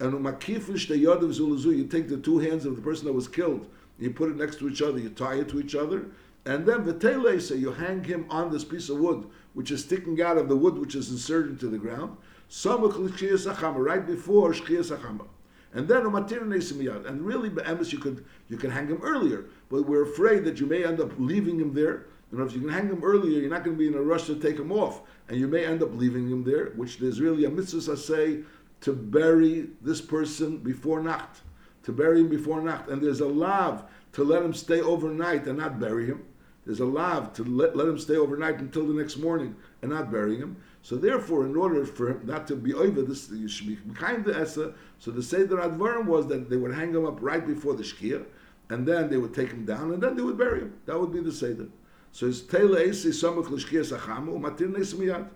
And 0.00 0.12
the 0.12 1.72
you 1.72 1.86
take 1.86 2.08
the 2.08 2.16
two 2.16 2.38
hands 2.38 2.66
of 2.66 2.74
the 2.74 2.82
person 2.82 3.06
that 3.06 3.12
was 3.12 3.28
killed, 3.28 3.68
you 3.98 4.10
put 4.10 4.30
it 4.30 4.36
next 4.36 4.58
to 4.58 4.68
each 4.68 4.82
other, 4.82 4.98
you 4.98 5.10
tie 5.10 5.34
it 5.34 5.48
to 5.50 5.60
each 5.60 5.76
other, 5.76 6.06
and 6.44 6.66
then 6.66 6.84
v'tele 6.84 7.40
say 7.40 7.56
you 7.56 7.70
hang 7.70 8.02
him 8.02 8.26
on 8.28 8.50
this 8.50 8.64
piece 8.64 8.88
of 8.88 8.98
wood, 8.98 9.26
which 9.54 9.70
is 9.70 9.84
sticking 9.84 10.20
out 10.20 10.38
of 10.38 10.48
the 10.48 10.56
wood 10.56 10.76
which 10.76 10.96
is 10.96 11.10
inserted 11.10 11.52
into 11.52 11.68
the 11.68 11.78
ground. 11.78 12.16
Right 12.64 14.06
before 14.06 14.50
shchiyas 14.52 14.96
achama. 14.96 15.26
And 15.74 15.88
then 15.88 16.02
umatir 16.02 16.42
nesimiyad. 16.42 17.06
And 17.06 17.22
really, 17.22 17.48
be'emes, 17.48 17.92
you 17.92 17.98
could 17.98 18.24
you 18.48 18.58
can 18.58 18.70
hang 18.70 18.88
him 18.88 19.00
earlier, 19.02 19.46
but 19.70 19.88
we're 19.88 20.02
afraid 20.02 20.44
that 20.44 20.60
you 20.60 20.66
may 20.66 20.84
end 20.84 21.00
up 21.00 21.12
leaving 21.18 21.58
him 21.58 21.72
there. 21.72 22.06
You 22.30 22.38
know, 22.38 22.44
if 22.44 22.52
you 22.54 22.60
can 22.60 22.68
hang 22.68 22.88
him 22.88 23.02
earlier, 23.02 23.40
you're 23.40 23.50
not 23.50 23.64
going 23.64 23.76
to 23.76 23.78
be 23.78 23.88
in 23.88 23.94
a 23.94 24.02
rush 24.02 24.24
to 24.24 24.36
take 24.36 24.58
him 24.58 24.72
off 24.72 25.02
and 25.28 25.40
you 25.40 25.48
may 25.48 25.64
end 25.64 25.82
up 25.82 25.94
leaving 25.94 26.28
him 26.28 26.44
there, 26.44 26.66
which 26.76 26.98
there's 26.98 27.20
really 27.20 27.46
a 27.46 27.50
mitzvah 27.50 27.96
say 27.96 28.40
to 28.82 28.92
bury 28.92 29.68
this 29.80 30.00
person 30.00 30.58
before 30.58 31.00
Nacht, 31.00 31.40
to 31.84 31.92
bury 31.92 32.20
him 32.20 32.28
before 32.28 32.60
Nacht, 32.60 32.88
and 32.88 33.02
there's 33.02 33.20
a 33.20 33.26
lav 33.26 33.84
to 34.12 34.24
let 34.24 34.42
him 34.42 34.52
stay 34.52 34.82
overnight 34.82 35.46
and 35.46 35.58
not 35.58 35.80
bury 35.80 36.06
him. 36.06 36.22
There's 36.64 36.80
a 36.80 36.86
lav 36.86 37.32
to 37.34 37.44
let, 37.44 37.76
let 37.76 37.88
him 37.88 37.98
stay 37.98 38.16
overnight 38.16 38.60
until 38.60 38.86
the 38.86 38.94
next 38.94 39.16
morning 39.16 39.56
and 39.82 39.90
not 39.90 40.12
bury 40.12 40.36
him. 40.36 40.56
So 40.82 40.96
therefore, 40.96 41.44
in 41.44 41.56
order 41.56 41.84
for 41.84 42.10
him 42.10 42.20
not 42.24 42.46
to 42.48 42.56
be 42.56 42.72
over 42.72 43.02
this, 43.02 43.30
you 43.30 43.48
should 43.48 43.66
be 43.66 43.78
kind 43.94 44.24
to 44.24 44.34
Esa. 44.34 44.74
So 44.98 45.10
the 45.10 45.22
Seder 45.22 45.56
Advarim 45.56 46.06
was 46.06 46.28
that 46.28 46.48
they 46.48 46.56
would 46.56 46.74
hang 46.74 46.94
him 46.94 47.04
up 47.04 47.18
right 47.20 47.44
before 47.44 47.74
the 47.74 47.82
Shkia, 47.82 48.24
and 48.68 48.86
then 48.86 49.10
they 49.10 49.16
would 49.16 49.34
take 49.34 49.50
him 49.50 49.64
down, 49.64 49.92
and 49.92 50.02
then 50.02 50.16
they 50.16 50.22
would 50.22 50.38
bury 50.38 50.60
him. 50.60 50.74
That 50.86 51.00
would 51.00 51.12
be 51.12 51.20
the 51.20 51.32
Seder. 51.32 51.66
So 52.12 52.26
it's 52.26 52.40
Tele 52.40 52.80
Esi 52.88 53.08
Samach 53.08 53.46
Lishkias 53.46 53.96
Achamu, 53.96 54.40
Matir 54.40 54.72
Nesmiyad. 54.72 55.28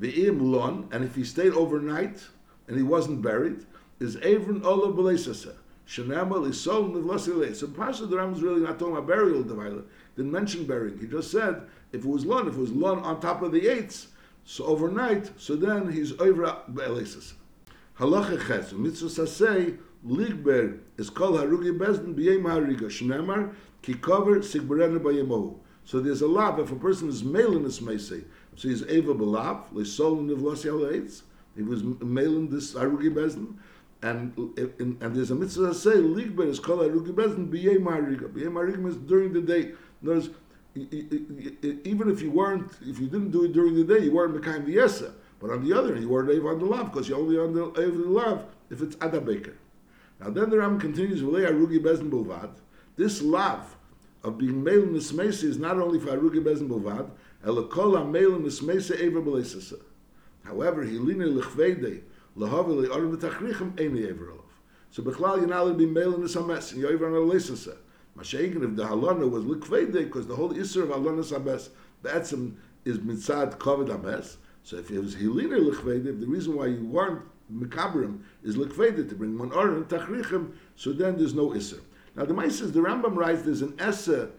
Ve'im 0.00 0.40
Lon, 0.40 0.88
and 0.92 1.04
if 1.04 1.14
he 1.14 1.24
stayed 1.24 1.52
overnight 1.54 2.22
and 2.66 2.76
he 2.76 2.82
wasn't 2.82 3.22
buried, 3.22 3.64
is 4.00 4.16
Avron 4.16 4.64
Ola 4.64 4.92
Beleisasa. 4.92 5.54
Shanama 5.88 6.34
Lisol 6.34 6.92
Nivlasilei. 6.92 7.56
So 7.56 7.66
Pasha 7.66 8.06
the 8.06 8.16
Ram 8.16 8.34
is 8.34 8.42
really 8.42 8.60
not 8.60 8.78
talking 8.78 8.94
about 8.94 9.06
burial 9.06 9.42
Devaila. 9.42 9.84
Didn't 10.18 10.32
mention 10.32 10.66
bearing. 10.66 10.98
He 10.98 11.06
just 11.06 11.30
said 11.30 11.62
if 11.92 12.04
it 12.04 12.08
was 12.08 12.26
Lon, 12.26 12.48
if 12.48 12.54
it 12.54 12.60
was 12.60 12.72
Lon 12.72 12.98
on 13.04 13.20
top 13.20 13.40
of 13.40 13.52
the 13.52 13.68
eights, 13.68 14.08
so 14.44 14.64
overnight, 14.64 15.30
so 15.40 15.54
then 15.54 15.92
he's 15.92 16.18
over 16.18 16.42
Beleisasa. 16.68 17.34
Halacha 18.00 18.44
Ches, 18.44 18.72
Mitzvah 18.72 19.06
Sasei, 19.06 19.78
Ligber 20.04 20.80
is 20.96 21.08
called 21.08 21.36
Harugi 21.36 21.78
Bezdin 21.78 22.16
B'yem 22.16 22.42
Hariga. 22.42 22.86
Shnemar, 22.86 23.54
Ki 23.82 23.94
Kover 23.94 24.38
Sigberena 24.38 24.98
Bayemohu. 24.98 25.56
So 25.84 26.00
there's 26.00 26.20
a 26.20 26.26
lav. 26.26 26.58
If 26.58 26.72
a 26.72 26.76
person 26.76 27.08
is 27.08 27.22
melin 27.22 27.62
this 27.62 27.78
meisei, 27.78 28.24
so 28.56 28.68
he's 28.68 28.84
eva 28.88 29.14
belav 29.14 29.72
leisol 29.72 30.18
nivlos 30.28 31.22
He 31.54 31.62
was 31.62 31.84
melin 31.84 32.50
this 32.50 32.74
arugi 32.74 33.14
bezin, 33.14 33.54
and 34.02 34.36
and, 34.58 35.00
and 35.00 35.16
there's 35.16 35.30
a 35.30 35.36
mitzvah 35.36 35.72
say 35.74 35.92
ligber 35.92 36.46
is 36.46 36.58
called 36.58 36.80
arugi 36.80 37.14
bezin 37.14 37.48
b'yei 37.48 37.78
mariga. 37.78 38.28
B'yei 38.28 38.48
mariga 38.48 38.78
means 38.78 38.96
during 38.96 39.32
the 39.32 39.40
day. 39.40 39.72
Notice, 40.02 40.30
even 40.74 42.10
if 42.10 42.22
you 42.22 42.30
weren't, 42.30 42.70
if 42.82 42.98
you 43.00 43.06
didn't 43.06 43.30
do 43.30 43.44
it 43.44 43.52
during 43.52 43.74
the 43.74 43.84
day, 43.84 44.04
you 44.04 44.12
weren't 44.12 44.34
mekayim 44.34 44.64
the 44.64 44.76
yesa. 44.76 45.12
But 45.40 45.50
on 45.50 45.66
the 45.66 45.76
other 45.76 45.94
hand, 45.94 46.02
you 46.02 46.08
weren't 46.08 46.30
eva 46.30 46.48
on 46.48 46.58
the 46.58 46.64
lav 46.64 46.92
because 46.92 47.08
you're 47.08 47.18
only 47.18 47.38
on 47.38 47.52
the 47.52 47.70
eva 47.80 47.96
the 47.96 48.08
lav 48.08 48.44
if 48.70 48.82
it's 48.82 48.96
adabaker. 48.96 49.54
Now 50.20 50.30
then 50.30 50.50
the 50.50 50.58
Ram 50.58 50.80
continues, 50.80 51.22
v'lei 51.22 51.48
arugi 51.48 51.78
bezin 51.80 52.10
bulvad. 52.10 52.50
This 52.96 53.22
lav 53.22 53.76
of 54.24 54.38
being 54.38 54.64
male 54.64 54.82
mismesi 54.82 55.44
is 55.44 55.58
not 55.58 55.78
only 55.78 56.00
for 56.00 56.08
arugi 56.08 56.42
bezin 56.42 56.68
bovad, 56.68 57.10
elakol 57.44 58.10
male 58.10 58.38
mismesi 58.38 59.00
ever 59.00 59.22
beleisasa. 59.22 59.80
However, 60.44 60.84
hilina 60.84 61.40
lechvede 61.40 62.02
lahavi 62.36 62.88
le'arim 62.88 63.16
v'tachrichem 63.16 63.78
ever 63.80 64.30
olav. 64.30 64.44
So 64.90 65.02
bechlal 65.02 65.38
you're 65.38 65.46
not 65.46 65.62
allowed 65.62 65.72
to 65.72 65.78
be 65.78 65.86
male 65.86 66.14
and 66.14 66.72
you're 66.72 66.92
even 66.92 67.14
on 67.14 67.28
Mashaykin, 68.18 68.64
if 68.64 68.76
the 68.76 68.84
halana 68.84 69.30
was 69.30 69.44
lichvede, 69.44 69.92
because 69.92 70.26
the 70.26 70.34
whole 70.34 70.52
isser 70.52 70.82
of 70.82 70.88
halana 70.88 71.24
sames, 71.24 71.70
be'etzim 72.02 72.54
is 72.84 72.98
mitzad 72.98 73.58
kovid 73.58 73.90
ames, 73.90 74.38
so 74.64 74.76
if 74.76 74.90
it 74.90 74.98
was 74.98 75.14
hilina 75.14 75.58
lechvede, 75.58 76.18
the 76.18 76.26
reason 76.26 76.56
why 76.56 76.66
you 76.66 76.84
weren't 76.84 77.22
mekabrim 77.52 78.20
is 78.42 78.56
lichvede, 78.56 79.08
to 79.08 79.14
bring 79.14 79.38
one 79.38 79.52
and 79.52 79.88
tachrichem, 79.88 80.52
so 80.74 80.92
then 80.92 81.16
there's 81.16 81.34
no 81.34 81.50
isser. 81.50 81.80
Now 82.16 82.24
the 82.24 82.34
Mice 82.34 82.58
says 82.58 82.72
the 82.72 82.80
Rambam 82.80 83.14
writes 83.14 83.42
there's 83.42 83.62
an 83.62 83.76
essa 83.78 84.30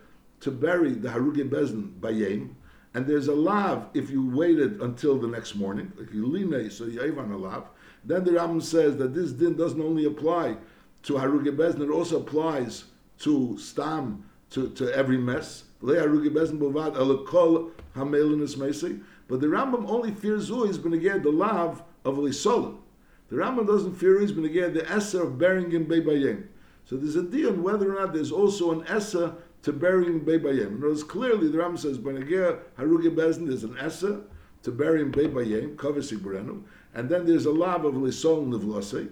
to 0.41 0.51
bury 0.51 0.91
the 0.91 1.09
Harugi 1.09 1.49
Bezin 1.49 1.99
by 2.01 2.09
Yem, 2.09 2.55
and 2.93 3.07
there's 3.07 3.29
a 3.29 3.33
lav 3.33 3.87
if 3.93 4.09
you 4.09 4.29
waited 4.29 4.81
until 4.81 5.17
the 5.17 5.27
next 5.27 5.55
morning, 5.55 5.93
like 5.97 6.13
you 6.13 6.25
line, 6.25 6.69
so 6.69 6.85
you 6.85 7.01
on 7.17 7.31
a 7.31 7.37
lav. 7.37 7.69
Then 8.03 8.25
the 8.25 8.31
Rambam 8.31 8.61
says 8.61 8.97
that 8.97 9.13
this 9.13 9.31
din 9.31 9.55
doesn't 9.55 9.81
only 9.81 10.03
apply 10.03 10.57
to 11.03 11.13
Harugi 11.13 11.55
Bezin, 11.55 11.81
it 11.81 11.89
also 11.89 12.19
applies 12.19 12.83
to 13.19 13.57
Stam, 13.57 14.23
to, 14.51 14.69
to 14.69 14.93
every 14.95 15.17
mess. 15.17 15.63
But 15.81 15.87
the 15.87 15.95
Rambam 19.47 19.89
only 19.89 20.11
fears 20.11 20.49
who 20.49 20.65
is 20.65 20.77
beneged 20.77 21.23
the 21.23 21.31
lav 21.31 21.83
of 22.03 22.15
Lisolim. 22.17 22.77
The 23.29 23.35
Rambam 23.37 23.67
doesn't 23.67 23.95
fear 23.95 24.19
is 24.21 24.33
beneged 24.33 24.73
the 24.73 24.89
Esser 24.89 25.23
of 25.23 25.37
burying 25.37 25.71
in 25.71 25.85
Beibayim. 25.85 26.47
So 26.85 26.97
there's 26.97 27.15
a 27.15 27.23
deal 27.23 27.49
on 27.49 27.63
whether 27.63 27.95
or 27.95 28.01
not 28.01 28.13
there's 28.13 28.31
also 28.31 28.71
an 28.71 28.85
Esser 28.87 29.35
to 29.61 29.71
bury 29.71 30.07
in 30.07 30.21
Beibayim. 30.21 30.79
Words, 30.79 31.03
clearly 31.03 31.49
the 31.49 31.57
Rambam 31.57 31.77
says 31.77 31.97
beneged 31.97 32.59
Harugi 32.77 33.15
Bezin 33.15 33.47
there's 33.47 33.63
an 33.63 33.77
Esser 33.77 34.21
to 34.63 34.71
bury 34.71 35.01
in 35.01 35.11
Beibayim, 35.11 36.63
and 36.93 37.09
then 37.09 37.25
there's 37.25 37.45
a 37.45 37.51
lav 37.51 37.85
of 37.85 37.93
Lisolim 37.93 38.49
Livlasei. 38.51 39.09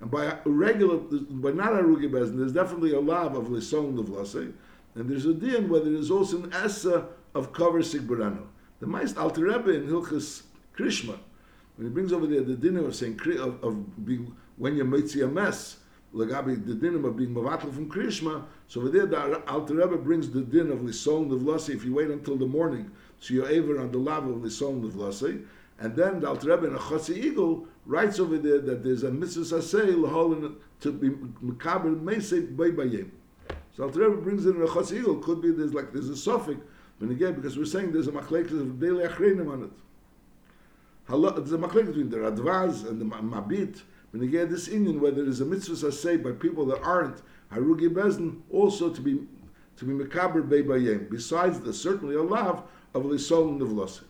And 0.00 0.10
by 0.10 0.38
regular, 0.44 0.98
by 0.98 1.50
not 1.50 1.72
Harugi 1.72 2.10
Bezin, 2.10 2.38
there's 2.38 2.52
definitely 2.52 2.92
a 2.94 3.00
lav 3.00 3.34
of 3.36 3.46
Lisolim 3.46 3.96
Livlasei. 3.96 4.52
And 4.94 5.08
there's 5.08 5.26
a 5.26 5.34
din 5.34 5.68
where 5.68 5.80
there's 5.80 6.10
also 6.10 6.42
an 6.42 6.52
Esser 6.52 7.06
of 7.34 7.52
Kavasik 7.52 8.06
Berenu. 8.06 8.46
The 8.80 8.86
Meist 8.86 9.18
Alter 9.18 9.44
Rebbe 9.44 9.70
in 9.70 9.86
Hilchas 9.88 10.42
Krishma, 10.76 11.18
when 11.76 11.88
he 11.88 11.92
brings 11.92 12.12
over 12.12 12.26
there 12.26 12.42
the 12.42 12.56
din 12.56 12.76
of 12.76 12.94
saying 12.94 13.20
of, 13.38 13.62
of 13.62 14.06
being 14.06 14.34
when 14.56 14.76
you 14.76 14.84
mitzi 14.84 15.22
a 15.22 15.28
mess, 15.28 15.78
Lagabi 16.14 16.64
the 16.64 16.74
din 16.74 16.94
of 17.04 17.16
being 17.16 17.34
mavatal 17.34 17.72
from 17.72 17.90
Krishma. 17.90 18.44
So 18.66 18.80
over 18.80 18.90
there 18.90 19.06
the 19.06 19.42
Alter 19.48 19.74
Rebbe 19.74 19.96
brings 19.98 20.30
the 20.30 20.40
din 20.40 20.70
of 20.70 20.82
Lisson 20.82 21.30
of 21.32 21.42
Lasi. 21.42 21.74
If 21.74 21.84
you 21.84 21.94
wait 21.94 22.10
until 22.10 22.36
the 22.36 22.46
morning, 22.46 22.90
so 23.20 23.34
you're 23.34 23.48
ever 23.48 23.80
on 23.80 23.92
the 23.92 23.98
level 23.98 24.34
of 24.34 24.42
Lisson 24.42 24.84
of 24.84 24.94
Lasi. 24.94 25.44
And 25.80 25.94
then 25.94 26.20
the 26.20 26.28
Alter 26.28 26.50
Rebbe 26.50 26.66
in 26.66 26.74
a 26.74 26.78
Chotzi 26.78 27.16
Eagle 27.16 27.66
writes 27.88 28.20
over 28.20 28.38
there 28.38 28.60
that 28.60 28.84
there's 28.84 29.02
a 29.02 29.10
mitzvah 29.10 29.56
sasei 29.56 29.96
l'holin 29.96 30.54
to 30.80 30.92
be 30.92 31.10
mekaber 31.44 32.00
meisei 32.00 32.54
baybayim. 32.54 33.10
So 33.76 33.84
Alter 33.84 34.08
Rebbe 34.08 34.22
brings 34.22 34.46
in 34.46 34.62
a 34.62 34.66
Chotzi 34.66 35.00
Eagle. 35.00 35.16
Could 35.16 35.42
be 35.42 35.50
there's 35.50 35.74
like 35.74 35.92
there's 35.92 36.08
a 36.08 36.16
suffix 36.16 36.60
but 36.98 37.10
again, 37.10 37.34
because 37.34 37.56
we're 37.56 37.64
saying 37.64 37.92
there's 37.92 38.08
a 38.08 38.12
machlekes 38.12 38.50
of 38.50 38.80
daily 38.80 39.06
achreinim 39.06 39.52
on 39.52 39.64
it. 39.64 39.70
There's 41.08 41.52
a 41.52 41.58
machlekes 41.58 41.86
between 41.86 42.10
the 42.10 42.18
Radvaz 42.18 42.88
and 42.88 43.00
the 43.00 43.04
Mabit. 43.04 43.82
When 44.10 44.22
again, 44.22 44.50
this 44.50 44.68
Indian, 44.68 45.00
whether 45.00 45.22
there's 45.22 45.40
a 45.40 45.44
mitzvah 45.44 45.92
say 45.92 46.16
by 46.16 46.32
people 46.32 46.66
that 46.66 46.82
aren't 46.82 47.22
Harugi 47.52 47.88
Bezin, 47.88 48.40
also 48.50 48.90
to 48.90 49.00
be 49.00 49.20
to 49.76 49.84
be 49.84 49.92
mekaber 49.92 50.46
bayim. 50.46 51.08
Besides, 51.08 51.60
there's 51.60 51.80
certainly 51.80 52.16
a 52.16 52.22
lav 52.22 52.64
of 52.94 53.04
lisol 53.04 53.48
and 53.48 53.60
nevlose. 53.60 54.02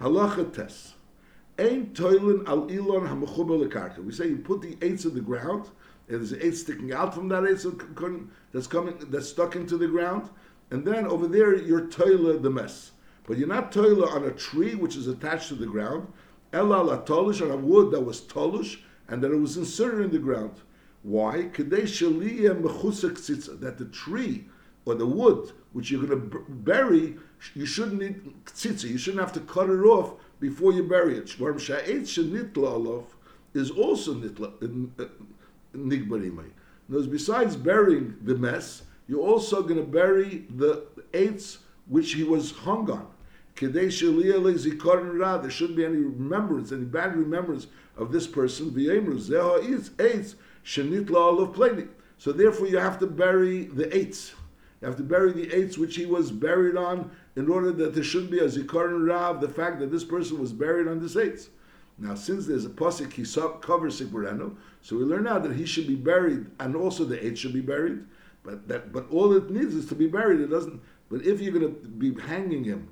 Halacha 0.00 0.54
tes. 0.54 0.94
Toilin 1.58 2.46
al 2.46 2.70
ilon. 2.70 4.04
We 4.04 4.12
say 4.12 4.28
you 4.28 4.36
put 4.36 4.60
the 4.60 4.76
eights 4.82 5.04
in 5.04 5.14
the 5.14 5.20
ground, 5.20 5.68
and 6.08 6.18
there's 6.18 6.32
an 6.32 6.40
eight 6.42 6.56
sticking 6.56 6.92
out 6.92 7.14
from 7.14 7.28
that 7.28 7.44
eight 7.44 7.64
that's 8.52 8.66
coming 8.66 8.98
that's 9.10 9.28
stuck 9.28 9.56
into 9.56 9.76
the 9.76 9.88
ground 9.88 10.28
and 10.70 10.84
then 10.84 11.06
over 11.06 11.26
there 11.28 11.56
you're 11.56 11.86
toiler 11.86 12.38
the 12.38 12.50
mess. 12.50 12.92
But 13.26 13.38
you're 13.38 13.48
not 13.48 13.72
toiler 13.72 14.10
on 14.10 14.24
a 14.24 14.30
tree 14.32 14.74
which 14.74 14.96
is 14.96 15.06
attached 15.06 15.48
to 15.48 15.54
the 15.54 15.66
ground. 15.66 16.12
Ella 16.52 16.82
la 16.82 17.02
tolish 17.02 17.42
on 17.42 17.50
a 17.50 17.56
wood 17.56 17.90
that 17.92 18.00
was 18.00 18.20
tolish 18.20 18.80
and 19.08 19.22
that 19.22 19.32
it 19.32 19.36
was 19.36 19.56
inserted 19.56 20.06
in 20.06 20.10
the 20.10 20.18
ground. 20.18 20.60
Why? 21.02 21.42
That 21.42 21.64
the 23.78 23.88
tree 23.92 24.48
or 24.84 24.94
the 24.94 25.06
wood 25.06 25.52
which 25.72 25.90
you're 25.90 26.06
going 26.06 26.30
to 26.30 26.44
bury, 26.48 27.16
you 27.54 27.66
shouldn't 27.66 28.00
need 28.00 28.44
tzitza. 28.46 28.84
You 28.84 28.98
shouldn't 28.98 29.22
have 29.22 29.32
to 29.34 29.40
cut 29.40 29.70
it 29.70 29.82
off 29.82 30.14
before 30.40 30.72
you 30.72 30.82
bury 30.82 31.16
it. 31.18 31.26
Shvarm 31.26 31.54
sha'et 31.54 32.02
shenitla 32.02 32.54
alof 32.54 33.04
is 33.54 33.70
also 33.70 34.14
nitla 34.14 34.52
nigbarimai. 35.74 36.50
Besides 36.88 37.56
burying 37.56 38.16
the 38.22 38.34
mess, 38.34 38.82
you're 39.08 39.20
also 39.20 39.62
going 39.62 39.76
to 39.76 39.82
bury 39.82 40.46
the 40.56 40.86
eights 41.14 41.58
which 41.88 42.12
he 42.14 42.24
was 42.24 42.52
hung 42.52 42.90
on. 42.90 43.06
There 43.58 43.90
shouldn't 43.90 44.20
be 45.76 45.84
any 45.84 45.96
remembrance, 45.96 46.72
any 46.72 46.84
bad 46.84 47.16
remembrance 47.16 47.68
of 47.96 48.12
this 48.12 48.26
person. 48.26 48.74
So 52.18 52.32
therefore 52.32 52.66
you 52.66 52.78
have 52.78 52.98
to 52.98 53.06
bury 53.06 53.64
the 53.64 53.96
eights. 53.96 54.34
You 54.80 54.86
have 54.88 54.96
to 54.96 55.02
bury 55.02 55.32
the 55.32 55.50
eights 55.54 55.78
which 55.78 55.96
he 55.96 56.04
was 56.04 56.30
buried 56.30 56.76
on 56.76 57.10
in 57.36 57.50
order 57.50 57.70
that 57.70 57.94
there 57.94 58.02
shouldn't 58.02 58.30
be 58.30 58.38
a 58.38 58.48
zikaron 58.48 59.06
rav, 59.06 59.40
the 59.40 59.48
fact 59.48 59.78
that 59.78 59.90
this 59.90 60.04
person 60.04 60.40
was 60.40 60.52
buried 60.52 60.88
on 60.88 61.00
the 61.00 61.20
eights. 61.20 61.50
Now, 61.98 62.14
since 62.14 62.46
there's 62.46 62.66
a 62.66 62.70
pasuk 62.70 63.12
he 63.12 63.24
covers 63.60 64.00
Sigburano, 64.00 64.56
so 64.82 64.96
we 64.96 65.04
learn 65.04 65.24
now 65.24 65.38
that 65.38 65.54
he 65.54 65.64
should 65.64 65.86
be 65.86 65.94
buried 65.94 66.46
and 66.60 66.76
also 66.76 67.04
the 67.04 67.24
eight 67.24 67.38
should 67.38 67.54
be 67.54 67.60
buried. 67.60 68.04
But 68.42 68.68
that, 68.68 68.92
but 68.92 69.10
all 69.10 69.34
it 69.34 69.50
needs 69.50 69.74
is 69.74 69.86
to 69.86 69.94
be 69.94 70.06
buried. 70.06 70.40
It 70.40 70.50
doesn't. 70.50 70.80
But 71.10 71.22
if 71.22 71.40
you're 71.40 71.52
going 71.52 71.74
to 71.74 71.88
be 71.88 72.14
hanging 72.20 72.64
him 72.64 72.88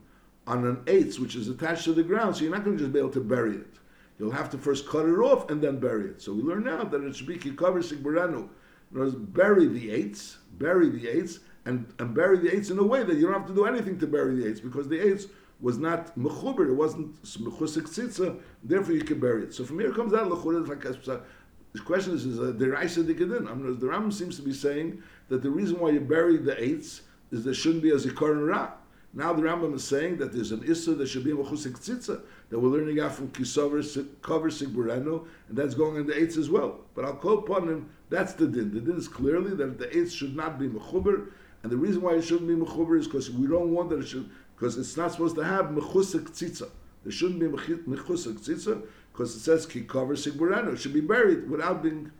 on 0.46 0.66
an 0.66 0.82
eighth 0.86 1.18
which 1.18 1.36
is 1.36 1.48
attached 1.48 1.84
to 1.84 1.92
the 1.92 2.02
ground, 2.02 2.36
so 2.36 2.42
you're 2.42 2.52
not 2.52 2.64
going 2.64 2.76
to 2.76 2.82
just 2.82 2.92
be 2.92 2.98
able 2.98 3.10
to 3.10 3.20
bury 3.20 3.56
it. 3.56 3.78
You'll 4.18 4.30
have 4.30 4.50
to 4.50 4.58
first 4.58 4.88
cut 4.88 5.06
it 5.06 5.18
off 5.18 5.50
and 5.50 5.60
then 5.60 5.78
bury 5.78 6.10
it. 6.10 6.22
So 6.22 6.32
we 6.32 6.42
learn 6.42 6.64
now 6.64 6.84
that 6.84 7.02
it 7.02 7.16
should 7.16 7.26
be 7.26 7.36
kikaver 7.36 7.82
sigburanu. 7.82 8.48
In 8.94 9.00
other 9.00 9.10
bury 9.10 9.66
the 9.66 9.90
eights, 9.90 10.38
bury 10.58 10.88
the 10.88 11.08
eights, 11.08 11.40
and, 11.66 11.92
and 11.98 12.14
bury 12.14 12.38
the 12.38 12.54
eights 12.54 12.70
in 12.70 12.78
a 12.78 12.84
way 12.84 13.02
that 13.02 13.16
you 13.16 13.22
don't 13.22 13.32
have 13.32 13.46
to 13.46 13.54
do 13.54 13.64
anything 13.64 13.98
to 13.98 14.06
bury 14.06 14.36
the 14.36 14.48
eights 14.48 14.60
because 14.60 14.88
the 14.88 15.00
eights 15.00 15.26
was 15.60 15.78
not 15.78 16.16
mechuber, 16.18 16.68
it 16.68 16.74
wasn't 16.74 17.22
mechusik 17.22 17.88
tzitza, 17.88 18.38
therefore 18.62 18.94
you 18.94 19.02
can 19.02 19.18
bury 19.18 19.44
it. 19.44 19.54
So 19.54 19.64
from 19.64 19.78
here 19.80 19.92
comes 19.92 20.12
out 20.12 20.28
the 20.28 21.80
question 21.80 22.14
is, 22.14 22.24
is 22.24 22.38
a 22.38 22.52
deraisa 22.52 23.04
dikadin. 23.04 23.50
I 23.50 23.54
mean, 23.54 23.78
the 23.78 23.88
Ram 23.88 24.12
seems 24.12 24.36
to 24.36 24.42
be 24.42 24.52
saying 24.52 25.02
that 25.28 25.42
the 25.42 25.50
reason 25.50 25.78
why 25.80 25.90
you 25.90 26.00
bury 26.00 26.36
the 26.36 26.62
eights 26.62 27.02
is 27.32 27.44
there 27.44 27.54
shouldn't 27.54 27.82
be 27.82 27.90
a 27.90 27.96
zikaron 27.96 28.46
ra. 28.48 28.72
Now 29.16 29.32
the 29.32 29.42
Rambam 29.42 29.74
is 29.74 29.84
saying 29.84 30.18
that 30.18 30.32
there's 30.32 30.50
an 30.50 30.64
issa 30.64 30.94
that 30.94 31.06
should 31.08 31.24
be 31.24 31.30
a 31.30 31.36
mechusik 31.36 31.78
tzitza 31.78 32.22
that 32.50 32.58
we're 32.58 32.68
learning 32.68 33.00
out 33.00 33.12
from 33.12 33.28
kisover 33.28 34.06
cover 34.22 34.50
sigburano, 34.50 35.26
and 35.48 35.56
that's 35.56 35.74
going 35.74 35.96
in 35.96 36.06
the 36.06 36.20
eights 36.20 36.36
as 36.36 36.50
well. 36.50 36.80
But 36.94 37.04
I'll 37.04 37.14
quote 37.14 37.48
upon 37.48 37.68
him. 37.68 37.90
That's 38.08 38.34
the 38.34 38.46
din. 38.46 38.72
The 38.72 38.80
din 38.80 38.96
is 38.96 39.08
clearly 39.08 39.54
that 39.54 39.78
the 39.78 39.96
eights 39.96 40.12
should 40.12 40.36
not 40.36 40.58
be 40.58 40.68
mechuber, 40.68 41.30
and 41.64 41.72
the 41.72 41.78
reason 41.78 42.02
why 42.02 42.12
it 42.12 42.22
shouldn't 42.22 42.46
be 42.46 42.54
mechuber 42.54 42.98
is 42.98 43.06
because 43.06 43.30
we 43.30 43.46
don't 43.46 43.72
want 43.72 43.88
that 43.88 44.00
it 44.00 44.06
should 44.06 44.28
because 44.54 44.76
it's 44.76 44.98
not 44.98 45.12
supposed 45.12 45.34
to 45.36 45.44
have 45.44 45.66
mechusik 45.66 46.28
tzitza. 46.28 46.68
There 47.02 47.10
shouldn't 47.10 47.40
be 47.40 47.46
mechusik 47.46 48.38
tzitza 48.38 48.82
because 49.10 49.34
it 49.34 49.40
says 49.40 49.64
ki 49.64 49.80
cover 49.80 50.14
sigburano. 50.14 50.74
It 50.74 50.78
should 50.78 50.92
be 50.92 51.00
buried 51.00 51.48
without 51.48 51.82
being 51.82 52.12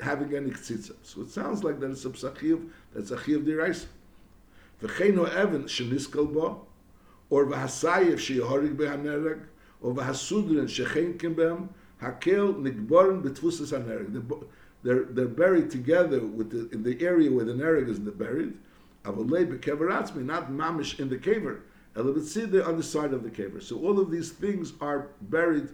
having 0.00 0.36
any 0.36 0.50
ktitza. 0.50 0.92
So 1.02 1.22
it 1.22 1.30
sounds 1.30 1.64
like 1.64 1.80
that 1.80 1.90
it's 1.90 2.04
a 2.04 2.10
psachiv, 2.10 2.68
that's 2.94 3.12
a 3.12 3.24
chiv 3.24 3.44
diraisa. 3.44 3.86
V'cheino 4.82 5.26
even 5.26 5.64
sheniskal 5.64 6.30
bo, 6.30 6.66
or 7.30 7.46
v'hasayev 7.46 8.16
sheyehorig 8.16 8.76
behanereg, 8.76 9.40
or 9.80 9.94
v'hasudrin 9.94 10.68
shechenkim 10.68 11.34
behem, 11.34 11.68
hakel 12.02 12.54
nigborin 12.56 13.22
betfusas 13.22 13.72
hanereg. 13.72 14.44
They're, 14.82 15.04
they're 15.04 15.26
buried 15.26 15.70
together 15.70 16.20
with 16.20 16.50
the, 16.50 16.68
in 16.74 16.82
the 16.82 17.02
area 17.02 17.32
where 17.32 17.46
the 17.46 17.54
nereg 17.54 17.88
is 17.88 17.98
buried. 17.98 18.52
Not 19.06 20.50
mamish 20.50 20.98
in 20.98 21.08
the 21.08 21.16
caver. 21.16 21.60
Elevitzide 21.94 22.66
on 22.66 22.76
the 22.76 22.82
side 22.82 23.12
of 23.12 23.22
the 23.22 23.30
caver. 23.30 23.62
So 23.62 23.78
all 23.78 23.98
of 23.98 24.10
these 24.10 24.30
things 24.30 24.72
are 24.80 25.08
buried 25.22 25.68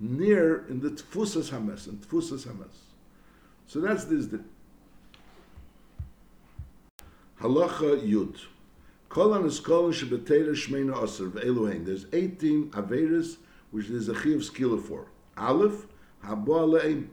near 0.00 0.66
in 0.68 0.80
the 0.80 0.90
tfusas 0.90 1.50
hames, 1.50 1.86
and 1.86 2.00
tfusas 2.00 2.46
hames. 2.46 2.74
So 3.66 3.80
that's 3.80 4.04
this. 4.04 4.26
The 4.26 4.42
Halacha 7.40 8.00
Yud. 8.08 8.36
Kol 9.08 9.34
an 9.34 9.44
eskolin 9.44 9.92
shebetera 9.92 10.50
shmeina 10.50 11.02
aser 11.02 11.28
ve'eluhein. 11.28 11.84
There's 11.86 12.06
18 12.12 12.70
averis 12.70 13.36
which 13.70 13.88
there's 13.88 14.08
a 14.08 14.14
chiv 14.14 14.40
skila 14.40 14.82
for. 14.82 15.06
Aleph, 15.36 15.86
habo 16.24 16.80
aleim. 16.80 17.08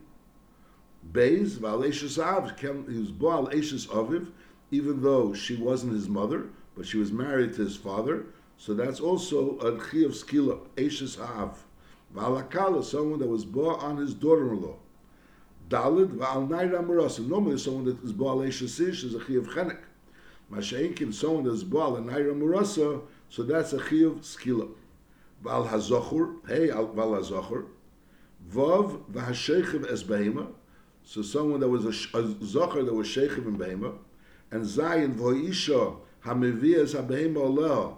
Beis, 1.12 1.58
v'al 1.58 1.84
av, 2.20 2.60
he 2.60 2.98
was 2.98 3.12
bo 3.12 3.46
aviv, 3.46 4.32
even 4.71 5.01
though 5.01 5.34
she 5.34 5.56
wasn't 5.56 5.93
his 5.93 6.10
mother, 6.10 6.47
but 6.75 6.86
she 6.86 6.97
was 6.97 7.12
married 7.12 7.54
to 7.56 7.63
his 7.63 7.75
father. 7.75 8.25
So 8.58 8.73
that's 8.73 8.99
also 8.99 9.58
a 9.60 9.71
chiv 9.89 10.12
skila, 10.12 10.60
eshes 10.75 11.19
av. 11.19 11.63
V'al 12.15 12.84
someone 12.84 13.19
that 13.19 13.28
was 13.28 13.45
bo 13.45 13.75
on 13.75 13.97
his 13.97 14.13
daughter-in-law. 14.13 14.75
Dalid 15.69 16.15
v'al 16.17 16.47
naira. 16.47 17.28
Normally, 17.28 17.58
someone 17.58 17.86
that 17.86 18.01
is 18.04 18.13
baal 18.13 18.38
eshasish 18.38 19.04
is 19.04 19.15
a 19.15 19.19
chiyuv 19.19 19.47
chenek. 19.47 19.80
Masha'inkin, 20.51 21.13
someone 21.13 21.43
that 21.43 21.54
is 21.54 21.63
baal 21.63 21.97
a 21.97 22.01
naira 22.01 22.34
marasa, 22.34 23.01
so 23.30 23.43
that's 23.43 23.73
a 23.73 23.78
chiyuv 23.78 24.19
skila. 24.19 24.69
V'al 25.43 25.67
hazochur, 25.67 26.47
hey, 26.47 26.69
v'al 26.69 26.93
hazochur. 26.93 27.65
Vav 28.49 29.04
v'hashechiv 29.12 29.91
es 29.91 30.04
behema. 30.04 30.47
So 31.04 31.21
someone 31.21 31.60
that 31.60 31.69
was 31.69 31.86
a, 31.86 32.17
a 32.17 32.23
zocher 32.23 32.86
that 32.86 32.93
was 32.93 33.08
shechiv 33.08 33.45
in 33.45 33.58
behema. 33.58 33.97
And 34.56 34.63
zayin 34.63 35.15
v'hoisha 35.15 35.98
hameviyas 36.24 36.96
ha-behema. 36.96 37.98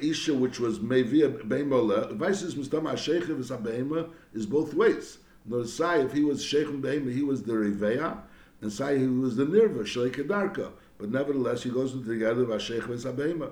Isha, 0.00 0.32
which 0.32 0.60
was 0.60 0.78
meviyah 0.78 1.42
behema 1.48 1.72
oleha. 1.72 2.14
Vices 2.14 2.54
mustama 2.54 2.90
ha-shechiv 2.90 3.40
is 3.40 3.48
ha-behema 3.48 4.08
is 4.32 4.46
both 4.46 4.72
ways. 4.74 5.18
No, 5.44 5.64
Sai, 5.64 6.02
if 6.02 6.12
he 6.12 6.22
was 6.22 6.42
Sheikh 6.42 6.68
Behema, 6.68 7.12
he 7.12 7.22
was 7.22 7.42
the 7.42 7.52
Riveya, 7.52 8.18
and 8.62 8.72
Sai, 8.72 8.96
he 8.96 9.06
was 9.06 9.36
the 9.36 9.44
Nirva, 9.44 9.80
Shleik 9.80 10.16
Darka. 10.26 10.70
But 10.98 11.10
nevertheless, 11.10 11.64
he 11.64 11.70
goes 11.70 11.92
together 11.92 12.44
with 12.44 12.62
Sheikh 12.62 12.84
Behema. 12.84 13.50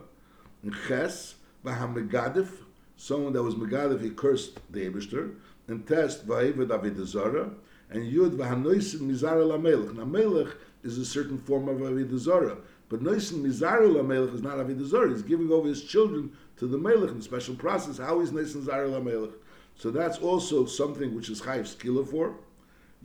And 0.62 0.74
Ches, 0.86 1.34
Vahamegadif, 1.64 2.48
someone 2.96 3.32
that 3.32 3.42
was 3.42 3.56
Megadif, 3.56 4.00
he 4.00 4.10
cursed 4.10 4.60
the 4.70 4.88
Eberster, 4.88 5.34
and 5.66 5.86
test 5.86 6.26
Vahevad 6.26 6.68
Avidazara, 6.68 7.52
and 7.90 8.10
Yud 8.10 8.36
Vahanoisim 8.36 9.00
Mizara 9.00 9.44
Lamelech. 9.44 9.94
Now, 9.94 10.04
Melech 10.06 10.54
is 10.82 10.98
a 10.98 11.04
certain 11.04 11.38
form 11.38 11.68
of 11.68 11.78
Avidazara, 11.78 12.58
but 12.88 13.02
Noisim 13.02 13.42
Mizara 13.42 13.88
Lamelech 13.88 14.34
is 14.34 14.42
not 14.42 14.56
Avidazara. 14.56 15.10
He's 15.10 15.22
giving 15.22 15.50
over 15.50 15.68
his 15.68 15.82
children 15.82 16.32
to 16.58 16.66
the 16.66 16.78
Melech 16.78 17.10
in 17.10 17.18
a 17.18 17.22
special 17.22 17.54
process. 17.54 17.98
How 17.98 18.20
is 18.20 18.30
Noisim 18.30 18.64
Mizara 18.64 18.90
Lamelech? 18.90 19.32
So 19.76 19.90
that's 19.90 20.18
also 20.18 20.66
something 20.66 21.14
which 21.14 21.28
is 21.28 21.40
Chayiv 21.40 21.74
Skila 21.74 22.06
for. 22.08 22.34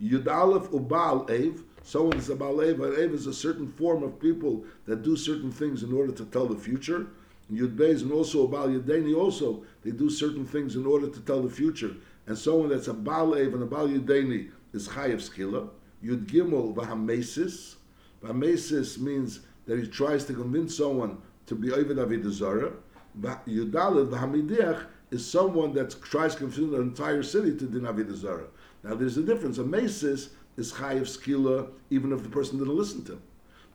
Yud 0.02 0.28
Aleph 0.28 0.70
Ubal 0.70 1.28
Ev, 1.30 1.62
someone 1.82 2.16
is 2.16 2.28
a 2.28 2.36
Baal 2.36 2.60
Ev, 2.60 2.80
Ev 2.80 3.12
is 3.12 3.26
a 3.26 3.34
certain 3.34 3.66
form 3.66 4.02
of 4.02 4.20
people 4.20 4.64
that 4.86 5.02
do 5.02 5.16
certain 5.16 5.50
things 5.50 5.82
in 5.82 5.92
order 5.92 6.12
to 6.12 6.24
tell 6.26 6.46
the 6.46 6.56
future. 6.56 7.08
Yud 7.52 8.02
and 8.02 8.12
also 8.12 8.44
a 8.44 8.48
Baal 8.48 9.16
also, 9.16 9.64
they 9.82 9.90
do 9.90 10.10
certain 10.10 10.44
things 10.44 10.76
in 10.76 10.86
order 10.86 11.08
to 11.08 11.20
tell 11.20 11.42
the 11.42 11.48
future. 11.48 11.96
And 12.26 12.36
someone 12.36 12.68
that's 12.68 12.88
a 12.88 12.94
Baal 12.94 13.34
Ev 13.34 13.54
and 13.54 13.62
a 13.62 13.66
Baal 13.66 13.88
Yadeni 13.88 14.50
is 14.72 14.86
Chayiv 14.88 15.16
Skila. 15.16 15.70
Yud 16.04 16.26
Gimel 16.26 16.74
Vahamesis. 16.74 17.76
Vahamesis 18.22 18.98
means 18.98 19.40
that 19.66 19.78
he 19.78 19.86
tries 19.86 20.24
to 20.24 20.32
convince 20.32 20.76
someone 20.76 21.18
to 21.46 21.54
be 21.54 21.72
Ovid 21.72 21.96
Avidazara. 21.98 22.72
Yud 23.20 23.74
Aleph 23.74 24.08
Vahamidiach 24.08 24.86
is 25.10 25.28
someone 25.28 25.72
that 25.74 25.94
tries 26.02 26.34
to 26.34 26.40
convince 26.40 26.70
the 26.70 26.80
entire 26.80 27.22
city 27.22 27.56
to 27.56 27.66
din 27.66 27.82
Avidazara. 27.82 28.46
Now 28.84 28.94
there's 28.94 29.16
a 29.16 29.22
difference. 29.22 29.58
A 29.58 29.64
mesis 29.64 30.30
is 30.56 30.72
chayiv 30.72 31.02
skila, 31.02 31.68
even 31.90 32.12
if 32.12 32.22
the 32.22 32.28
person 32.28 32.58
didn't 32.58 32.76
listen 32.76 33.04
to 33.04 33.12
him. 33.12 33.22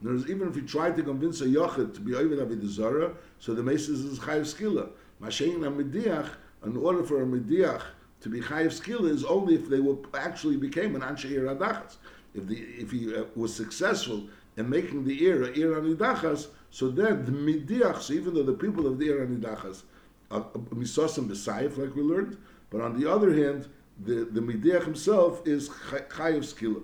There's, 0.02 0.30
even 0.30 0.50
if 0.50 0.56
he 0.56 0.62
tried 0.62 0.98
to 0.98 1.04
convince 1.04 1.40
a 1.42 1.46
yochid 1.46 1.94
to 1.96 2.02
be 2.02 2.12
oived 2.12 2.38
avidazara, 2.38 3.16
so 3.40 3.54
the 3.54 3.62
mesis 3.62 4.06
is 4.06 4.20
chayiv 4.20 4.42
skila. 4.42 4.90
Mashein 5.22 5.60
amidiach, 5.60 6.30
in 6.66 6.78
order 6.78 7.04
for 7.04 7.22
a 7.22 7.26
midiach 7.26 7.82
to 8.24 8.30
be 8.30 8.40
chayiv 8.40 8.68
skila, 8.68 9.10
is 9.10 9.26
only 9.26 9.54
if 9.54 9.70
they 9.70 9.82
were 9.82 9.98
actually 10.14 10.56
became 10.56 10.96
an 10.96 11.02
ansheir 11.02 11.44
adachas. 11.44 11.98
If 12.34 12.48
the 12.48 12.56
if 12.56 12.90
he 12.90 13.14
uh, 13.14 13.26
was 13.36 13.54
successful 13.54 14.24
in 14.56 14.70
making 14.70 15.04
the 15.04 15.24
era 15.24 15.48
a 15.48 15.52
ear 15.52 15.76
anidachas, 15.76 16.48
so 16.72 16.90
then 16.90 17.26
the 17.26 17.32
midiach, 17.32 18.10
even 18.10 18.34
though 18.34 18.44
the 18.44 18.54
people 18.54 18.88
of 18.88 18.98
the 18.98 19.08
ear 19.08 19.28
anidachas 19.28 19.84
are 20.32 20.42
misosim 20.74 21.28
b'sayif, 21.28 21.78
like 21.78 21.96
we 21.96 22.02
learned, 22.02 22.38
but 22.70 22.80
on 22.82 23.00
the 23.00 23.12
other 23.12 23.34
hand, 23.34 23.68
the 24.00 24.26
the 24.26 24.40
midiach 24.40 24.86
himself 24.86 25.46
is 25.46 25.70
chayiv 25.70 26.44
skila. 26.44 26.82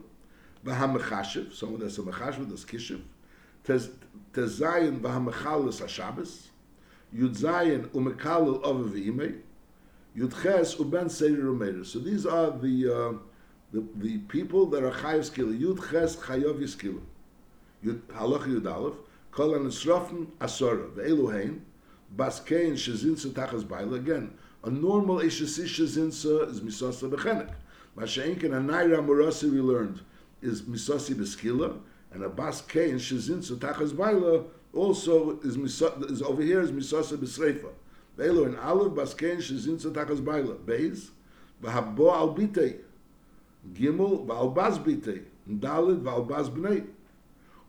V'hamechashiv, 0.65 1.53
someone 1.53 1.79
that's 1.79 1.97
a 1.97 2.01
mechashiv, 2.01 2.49
that's 2.49 2.65
kishiv. 2.65 3.01
Tezayin 3.65 4.99
v'hamechalis 4.99 5.81
hashabbos. 5.81 6.47
Yud 7.15 7.37
zayin 7.37 7.87
umekalil 7.91 8.61
ova 8.61 8.89
v'imei. 8.89 9.39
Yud 10.19 10.33
ches 10.43 10.75
uben 10.75 11.09
seder 11.09 11.43
umeir. 11.43 11.85
So 11.85 11.99
these 11.99 12.25
are 12.25 12.51
the, 12.51 12.93
uh, 12.93 13.13
the 13.71 13.85
the 13.95 14.17
people 14.27 14.65
that 14.67 14.83
are 14.83 14.91
chayiv 14.91 15.31
skila. 15.31 15.57
Yud 15.57 15.89
ches 15.89 16.17
chayav 16.17 16.59
yiskila. 16.59 17.01
Yud 17.85 18.01
halach 18.11 18.45
yud 18.45 18.65
aleph. 18.65 18.97
Kol 19.31 19.53
anisrofen 19.53 20.27
asora. 20.41 20.89
Ve'elu 20.91 21.31
hein. 21.31 21.65
Bas 22.17 22.41
kein 22.41 22.73
tachas 22.73 23.65
baila. 23.65 23.95
Again, 23.95 24.33
a 24.63 24.69
normal 24.69 25.19
Eshesisha 25.19 25.85
Zinsa 25.85 26.51
is 26.51 26.59
Misasa 26.59 27.09
Bechenek. 27.09 27.53
Masha'inkin, 27.95 28.45
a 28.45 28.59
Naira 28.59 29.05
Morasi 29.05 29.51
we 29.51 29.59
learned 29.61 30.01
is 30.41 30.63
Misasi 30.63 31.13
Beskila, 31.15 31.79
and 32.11 32.23
a 32.23 32.29
Bas 32.29 32.61
Kein 32.61 32.95
Shezinsa 32.95 33.57
Tachas 33.57 33.95
Baila 33.95 34.43
also 34.73 35.39
is, 35.39 35.55
is 35.55 36.21
over 36.21 36.41
here 36.41 36.61
is 36.61 36.71
Misasa 36.71 37.17
Besreifa. 37.17 37.69
ואלו 38.19 38.45
הן 38.45 38.55
אלו 38.55 38.91
בסקן 38.91 39.41
שזין 39.41 39.77
צטחס 39.77 40.19
בילה, 40.19 40.53
בייז, 40.65 41.11
והבו 41.61 42.15
על 42.15 42.29
ביטי, 42.35 42.73
גימול 43.73 44.17
ועל 44.27 44.47
בז 44.53 44.77
ביטי, 44.77 45.19
דלת 45.47 45.97
ועל 46.03 46.21
בז 46.27 46.49
בני, 46.49 46.79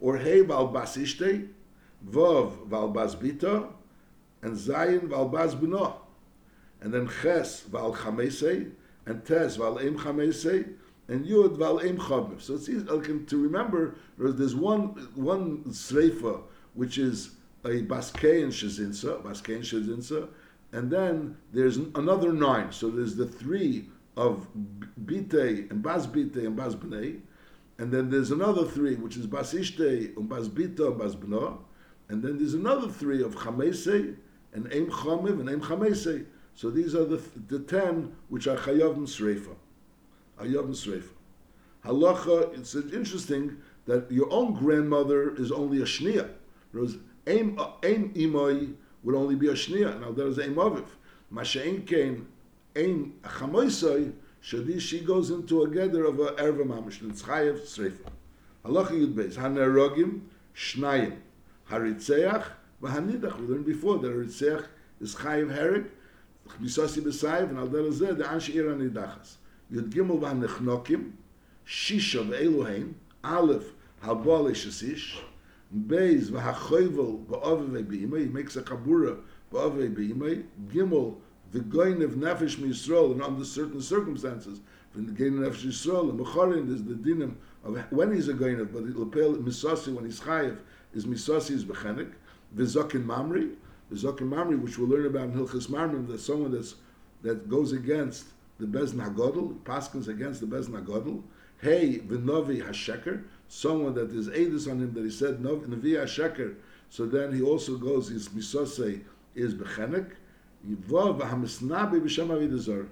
אורהי 0.02 0.42
ועל 0.42 0.66
בז 0.72 0.98
אשתי, 1.02 1.44
ווב 2.12 2.66
ועל 2.68 2.88
בז 2.92 3.14
ביטו, 3.14 3.66
and 4.42 4.56
zayin 4.56 5.08
val 5.08 5.28
bas 5.28 5.54
bno 5.54 5.96
and 6.80 6.92
then 6.92 7.08
ches 7.08 7.62
val 7.62 7.94
chamesei 7.94 8.70
and 9.06 9.24
tes 9.24 9.56
val 9.56 9.78
em 9.78 9.98
chamesei 9.98 10.74
and 11.08 11.26
yud 11.26 11.56
val 11.56 11.78
em 11.80 11.98
chob 11.98 12.40
so 12.40 12.54
it's 12.54 12.68
easy 12.68 12.84
like, 12.84 13.26
to 13.26 13.42
remember 13.42 13.94
there's 14.18 14.36
this 14.36 14.54
one 14.54 14.88
one 15.14 15.62
sreifa 15.64 16.42
which 16.74 16.96
is 16.98 17.30
a 17.64 17.82
baskein 17.82 18.48
shizinsa 18.48 19.22
baskein 19.22 19.60
shizinsa 19.60 20.28
and 20.72 20.90
then 20.90 21.36
there's 21.52 21.76
another 21.76 22.32
nine. 22.32 22.72
So 22.72 22.90
there's 22.90 23.16
the 23.16 23.26
three 23.26 23.88
of 24.16 24.46
Bite 24.96 25.32
and 25.70 25.82
Bas 25.82 26.06
Bite 26.06 26.36
and 26.36 26.56
Bas 26.56 26.74
Bnei, 26.74 27.20
and 27.78 27.92
then 27.92 28.10
there's 28.10 28.30
another 28.30 28.64
three 28.64 28.96
which 28.96 29.16
is 29.16 29.26
Bas 29.26 29.54
Ishte 29.54 30.16
and 30.16 30.28
Bas 30.28 30.48
Bita 30.48 30.88
and 30.88 30.98
Bas 30.98 31.14
Bna, 31.14 31.58
and 32.08 32.22
then 32.22 32.38
there's 32.38 32.54
another 32.54 32.88
three 32.88 33.22
of 33.22 33.34
Chamesei 33.34 34.16
and 34.52 34.72
Em 34.72 34.86
Chamev 34.86 35.40
and 35.40 35.48
Em 35.48 35.60
Chamesei. 35.60 36.26
So 36.54 36.70
these 36.70 36.94
are 36.94 37.04
the, 37.04 37.22
the 37.48 37.60
ten 37.60 38.12
which 38.28 38.46
are 38.46 38.56
Chayav 38.56 38.96
Msreifa. 38.96 39.54
Chayav 40.38 40.68
Msreifa. 40.68 41.10
Halacha, 41.84 42.58
it's 42.58 42.74
interesting 42.74 43.56
that 43.86 44.10
your 44.10 44.30
own 44.30 44.52
grandmother 44.54 45.34
is 45.36 45.50
only 45.50 45.80
a 45.80 45.84
Shnia. 45.84 46.28
Whereas 46.72 46.98
Aim, 47.26 47.58
aim 47.82 48.12
Imoi 48.14 48.74
would 49.02 49.14
only 49.14 49.34
be 49.34 49.48
a 49.48 49.52
Shnia. 49.52 50.00
Now 50.00 50.12
there 50.12 50.26
is 50.26 50.38
Aim 50.38 50.54
Aviv. 50.54 50.86
Masha'in 51.32 51.86
Kain, 51.86 52.26
Aim 52.76 53.14
Chamoisoi, 53.22 54.12
Shadi, 54.42 54.80
she 54.80 55.00
goes 55.00 55.30
into 55.30 55.62
a 55.62 55.68
gather 55.68 56.04
of 56.04 56.18
a 56.18 56.32
Erva 56.32 56.64
Mamish. 56.64 57.08
It's 57.08 57.22
Chayav 57.22 57.60
Sreifa. 57.60 58.10
Halacha 58.64 58.92
Yud 58.92 59.14
Beis. 59.14 59.34
Hanerogim, 59.34 60.22
Shnayim. 60.54 61.16
Haritzeach, 61.70 62.44
Vahanidach. 62.82 63.38
We 63.38 63.46
learned 63.46 63.66
before 63.66 63.98
that 63.98 64.08
Haritzeach 64.08 64.66
is 65.00 65.14
Chayav 65.14 65.56
Herek, 65.56 65.88
Misasi 66.60 67.02
B'Sayv, 67.02 67.50
and 67.50 67.58
al 67.58 67.68
derezeh, 67.68 68.16
the 68.16 68.24
Ansh 68.24 68.54
Ir 68.54 68.64
Anidachas. 68.64 69.36
Yud 69.72 69.90
Gimel 69.90 70.18
V'Nechnokim, 70.18 71.12
Shisha 71.66 72.26
V'Elohein, 72.26 72.94
Aleph, 73.22 73.72
Habal 74.02 74.50
Shasish, 74.50 75.18
Beis 75.74 76.30
V'Hachoyvel 76.30 77.24
B'Ovevei 77.26 77.84
B'Imei, 77.84 78.20
he 78.20 78.28
makes 78.28 78.56
a 78.56 78.62
Kabura 78.62 79.18
B'Ovevei 79.52 79.94
B'Imei, 79.94 80.44
Gimel, 80.68 81.16
the 81.52 81.60
Goin 81.60 82.02
of 82.02 82.12
Nefesh 82.12 82.56
Yisrael, 82.56 83.12
and 83.12 83.22
under 83.22 83.44
certain 83.44 83.80
circumstances, 83.80 84.60
the 84.94 85.02
Goin 85.02 85.44
of 85.44 85.54
Nefesh 85.54 85.66
Yisrael, 85.66 86.16
the 86.16 86.24
Mechorin 86.24 86.72
is 86.72 86.84
the 86.84 86.94
dinim 86.94 87.34
of 87.64 87.76
when 87.90 88.12
he's 88.12 88.28
a 88.28 88.34
Goin 88.34 88.60
of, 88.60 88.72
but 88.72 88.82
Lepel 88.82 89.36
Misasi, 89.36 89.94
when 89.94 90.04
he's 90.04 90.20
Chayev, 90.20 90.58
is 90.94 91.06
Misasi 91.06 91.52
is 91.52 91.64
Bechenik, 91.64 92.12
V'Zokin 92.56 93.04
Mamri, 93.04 93.54
the 93.90 93.96
Zokin 93.96 94.28
Mamri, 94.28 94.60
which 94.60 94.78
we'll 94.78 94.88
learn 94.88 95.06
about 95.06 95.24
in 95.24 95.32
Hilchas 95.32 95.68
Mamrim, 95.68 96.06
that 96.08 96.20
someone 96.20 96.52
that's, 96.52 96.76
that 97.22 97.48
goes 97.48 97.72
against 97.72 98.26
the 98.58 98.66
Bezn 98.66 98.94
HaGodl, 98.94 99.58
Paskins 99.60 100.08
against 100.08 100.40
the 100.40 100.46
Bezn 100.46 100.70
HaGodl, 100.70 101.22
hey, 101.60 101.98
v'novi 101.98 102.64
hasheker, 102.64 103.24
someone 103.50 103.94
that 103.94 104.12
is 104.12 104.28
Aedis 104.28 104.70
on 104.70 104.78
him 104.78 104.94
that 104.94 105.02
he 105.02 105.10
said 105.10 105.42
Navi 105.42 105.96
hasheker, 105.96 106.54
so 106.88 107.04
then 107.04 107.34
he 107.34 107.42
also 107.42 107.76
goes, 107.76 108.08
his 108.08 108.28
misose 108.28 109.02
is 109.34 109.54
bechenek, 109.54 110.12
yivav 110.66 111.20
v'hamisnabi 111.20 112.00
b'shem 112.00 112.28
avidazor. 112.28 112.86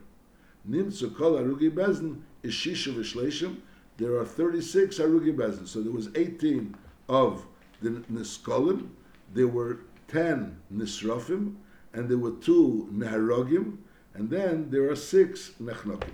Nimtzu 0.68 1.16
kol 1.16 1.34
arugi 1.34 1.70
bezn 1.70 2.20
is 2.42 2.52
shishu 2.52 2.92
v'shleishim, 2.92 3.56
there 3.98 4.16
are 4.16 4.24
36 4.24 4.98
arugi 4.98 5.34
bezn, 5.34 5.66
so 5.66 5.80
there 5.80 5.92
was 5.92 6.08
18 6.16 6.76
of 7.08 7.46
the 7.80 7.90
niskolim, 8.12 8.88
there 9.32 9.48
were 9.48 9.78
10 10.08 10.56
nisrafim, 10.74 11.54
and 11.92 12.08
there 12.08 12.18
were 12.18 12.32
two 12.32 12.88
neharogim, 12.92 13.76
and 14.14 14.28
then 14.28 14.68
there 14.70 14.90
are 14.90 14.96
six 14.96 15.52
nechnokim. 15.62 16.10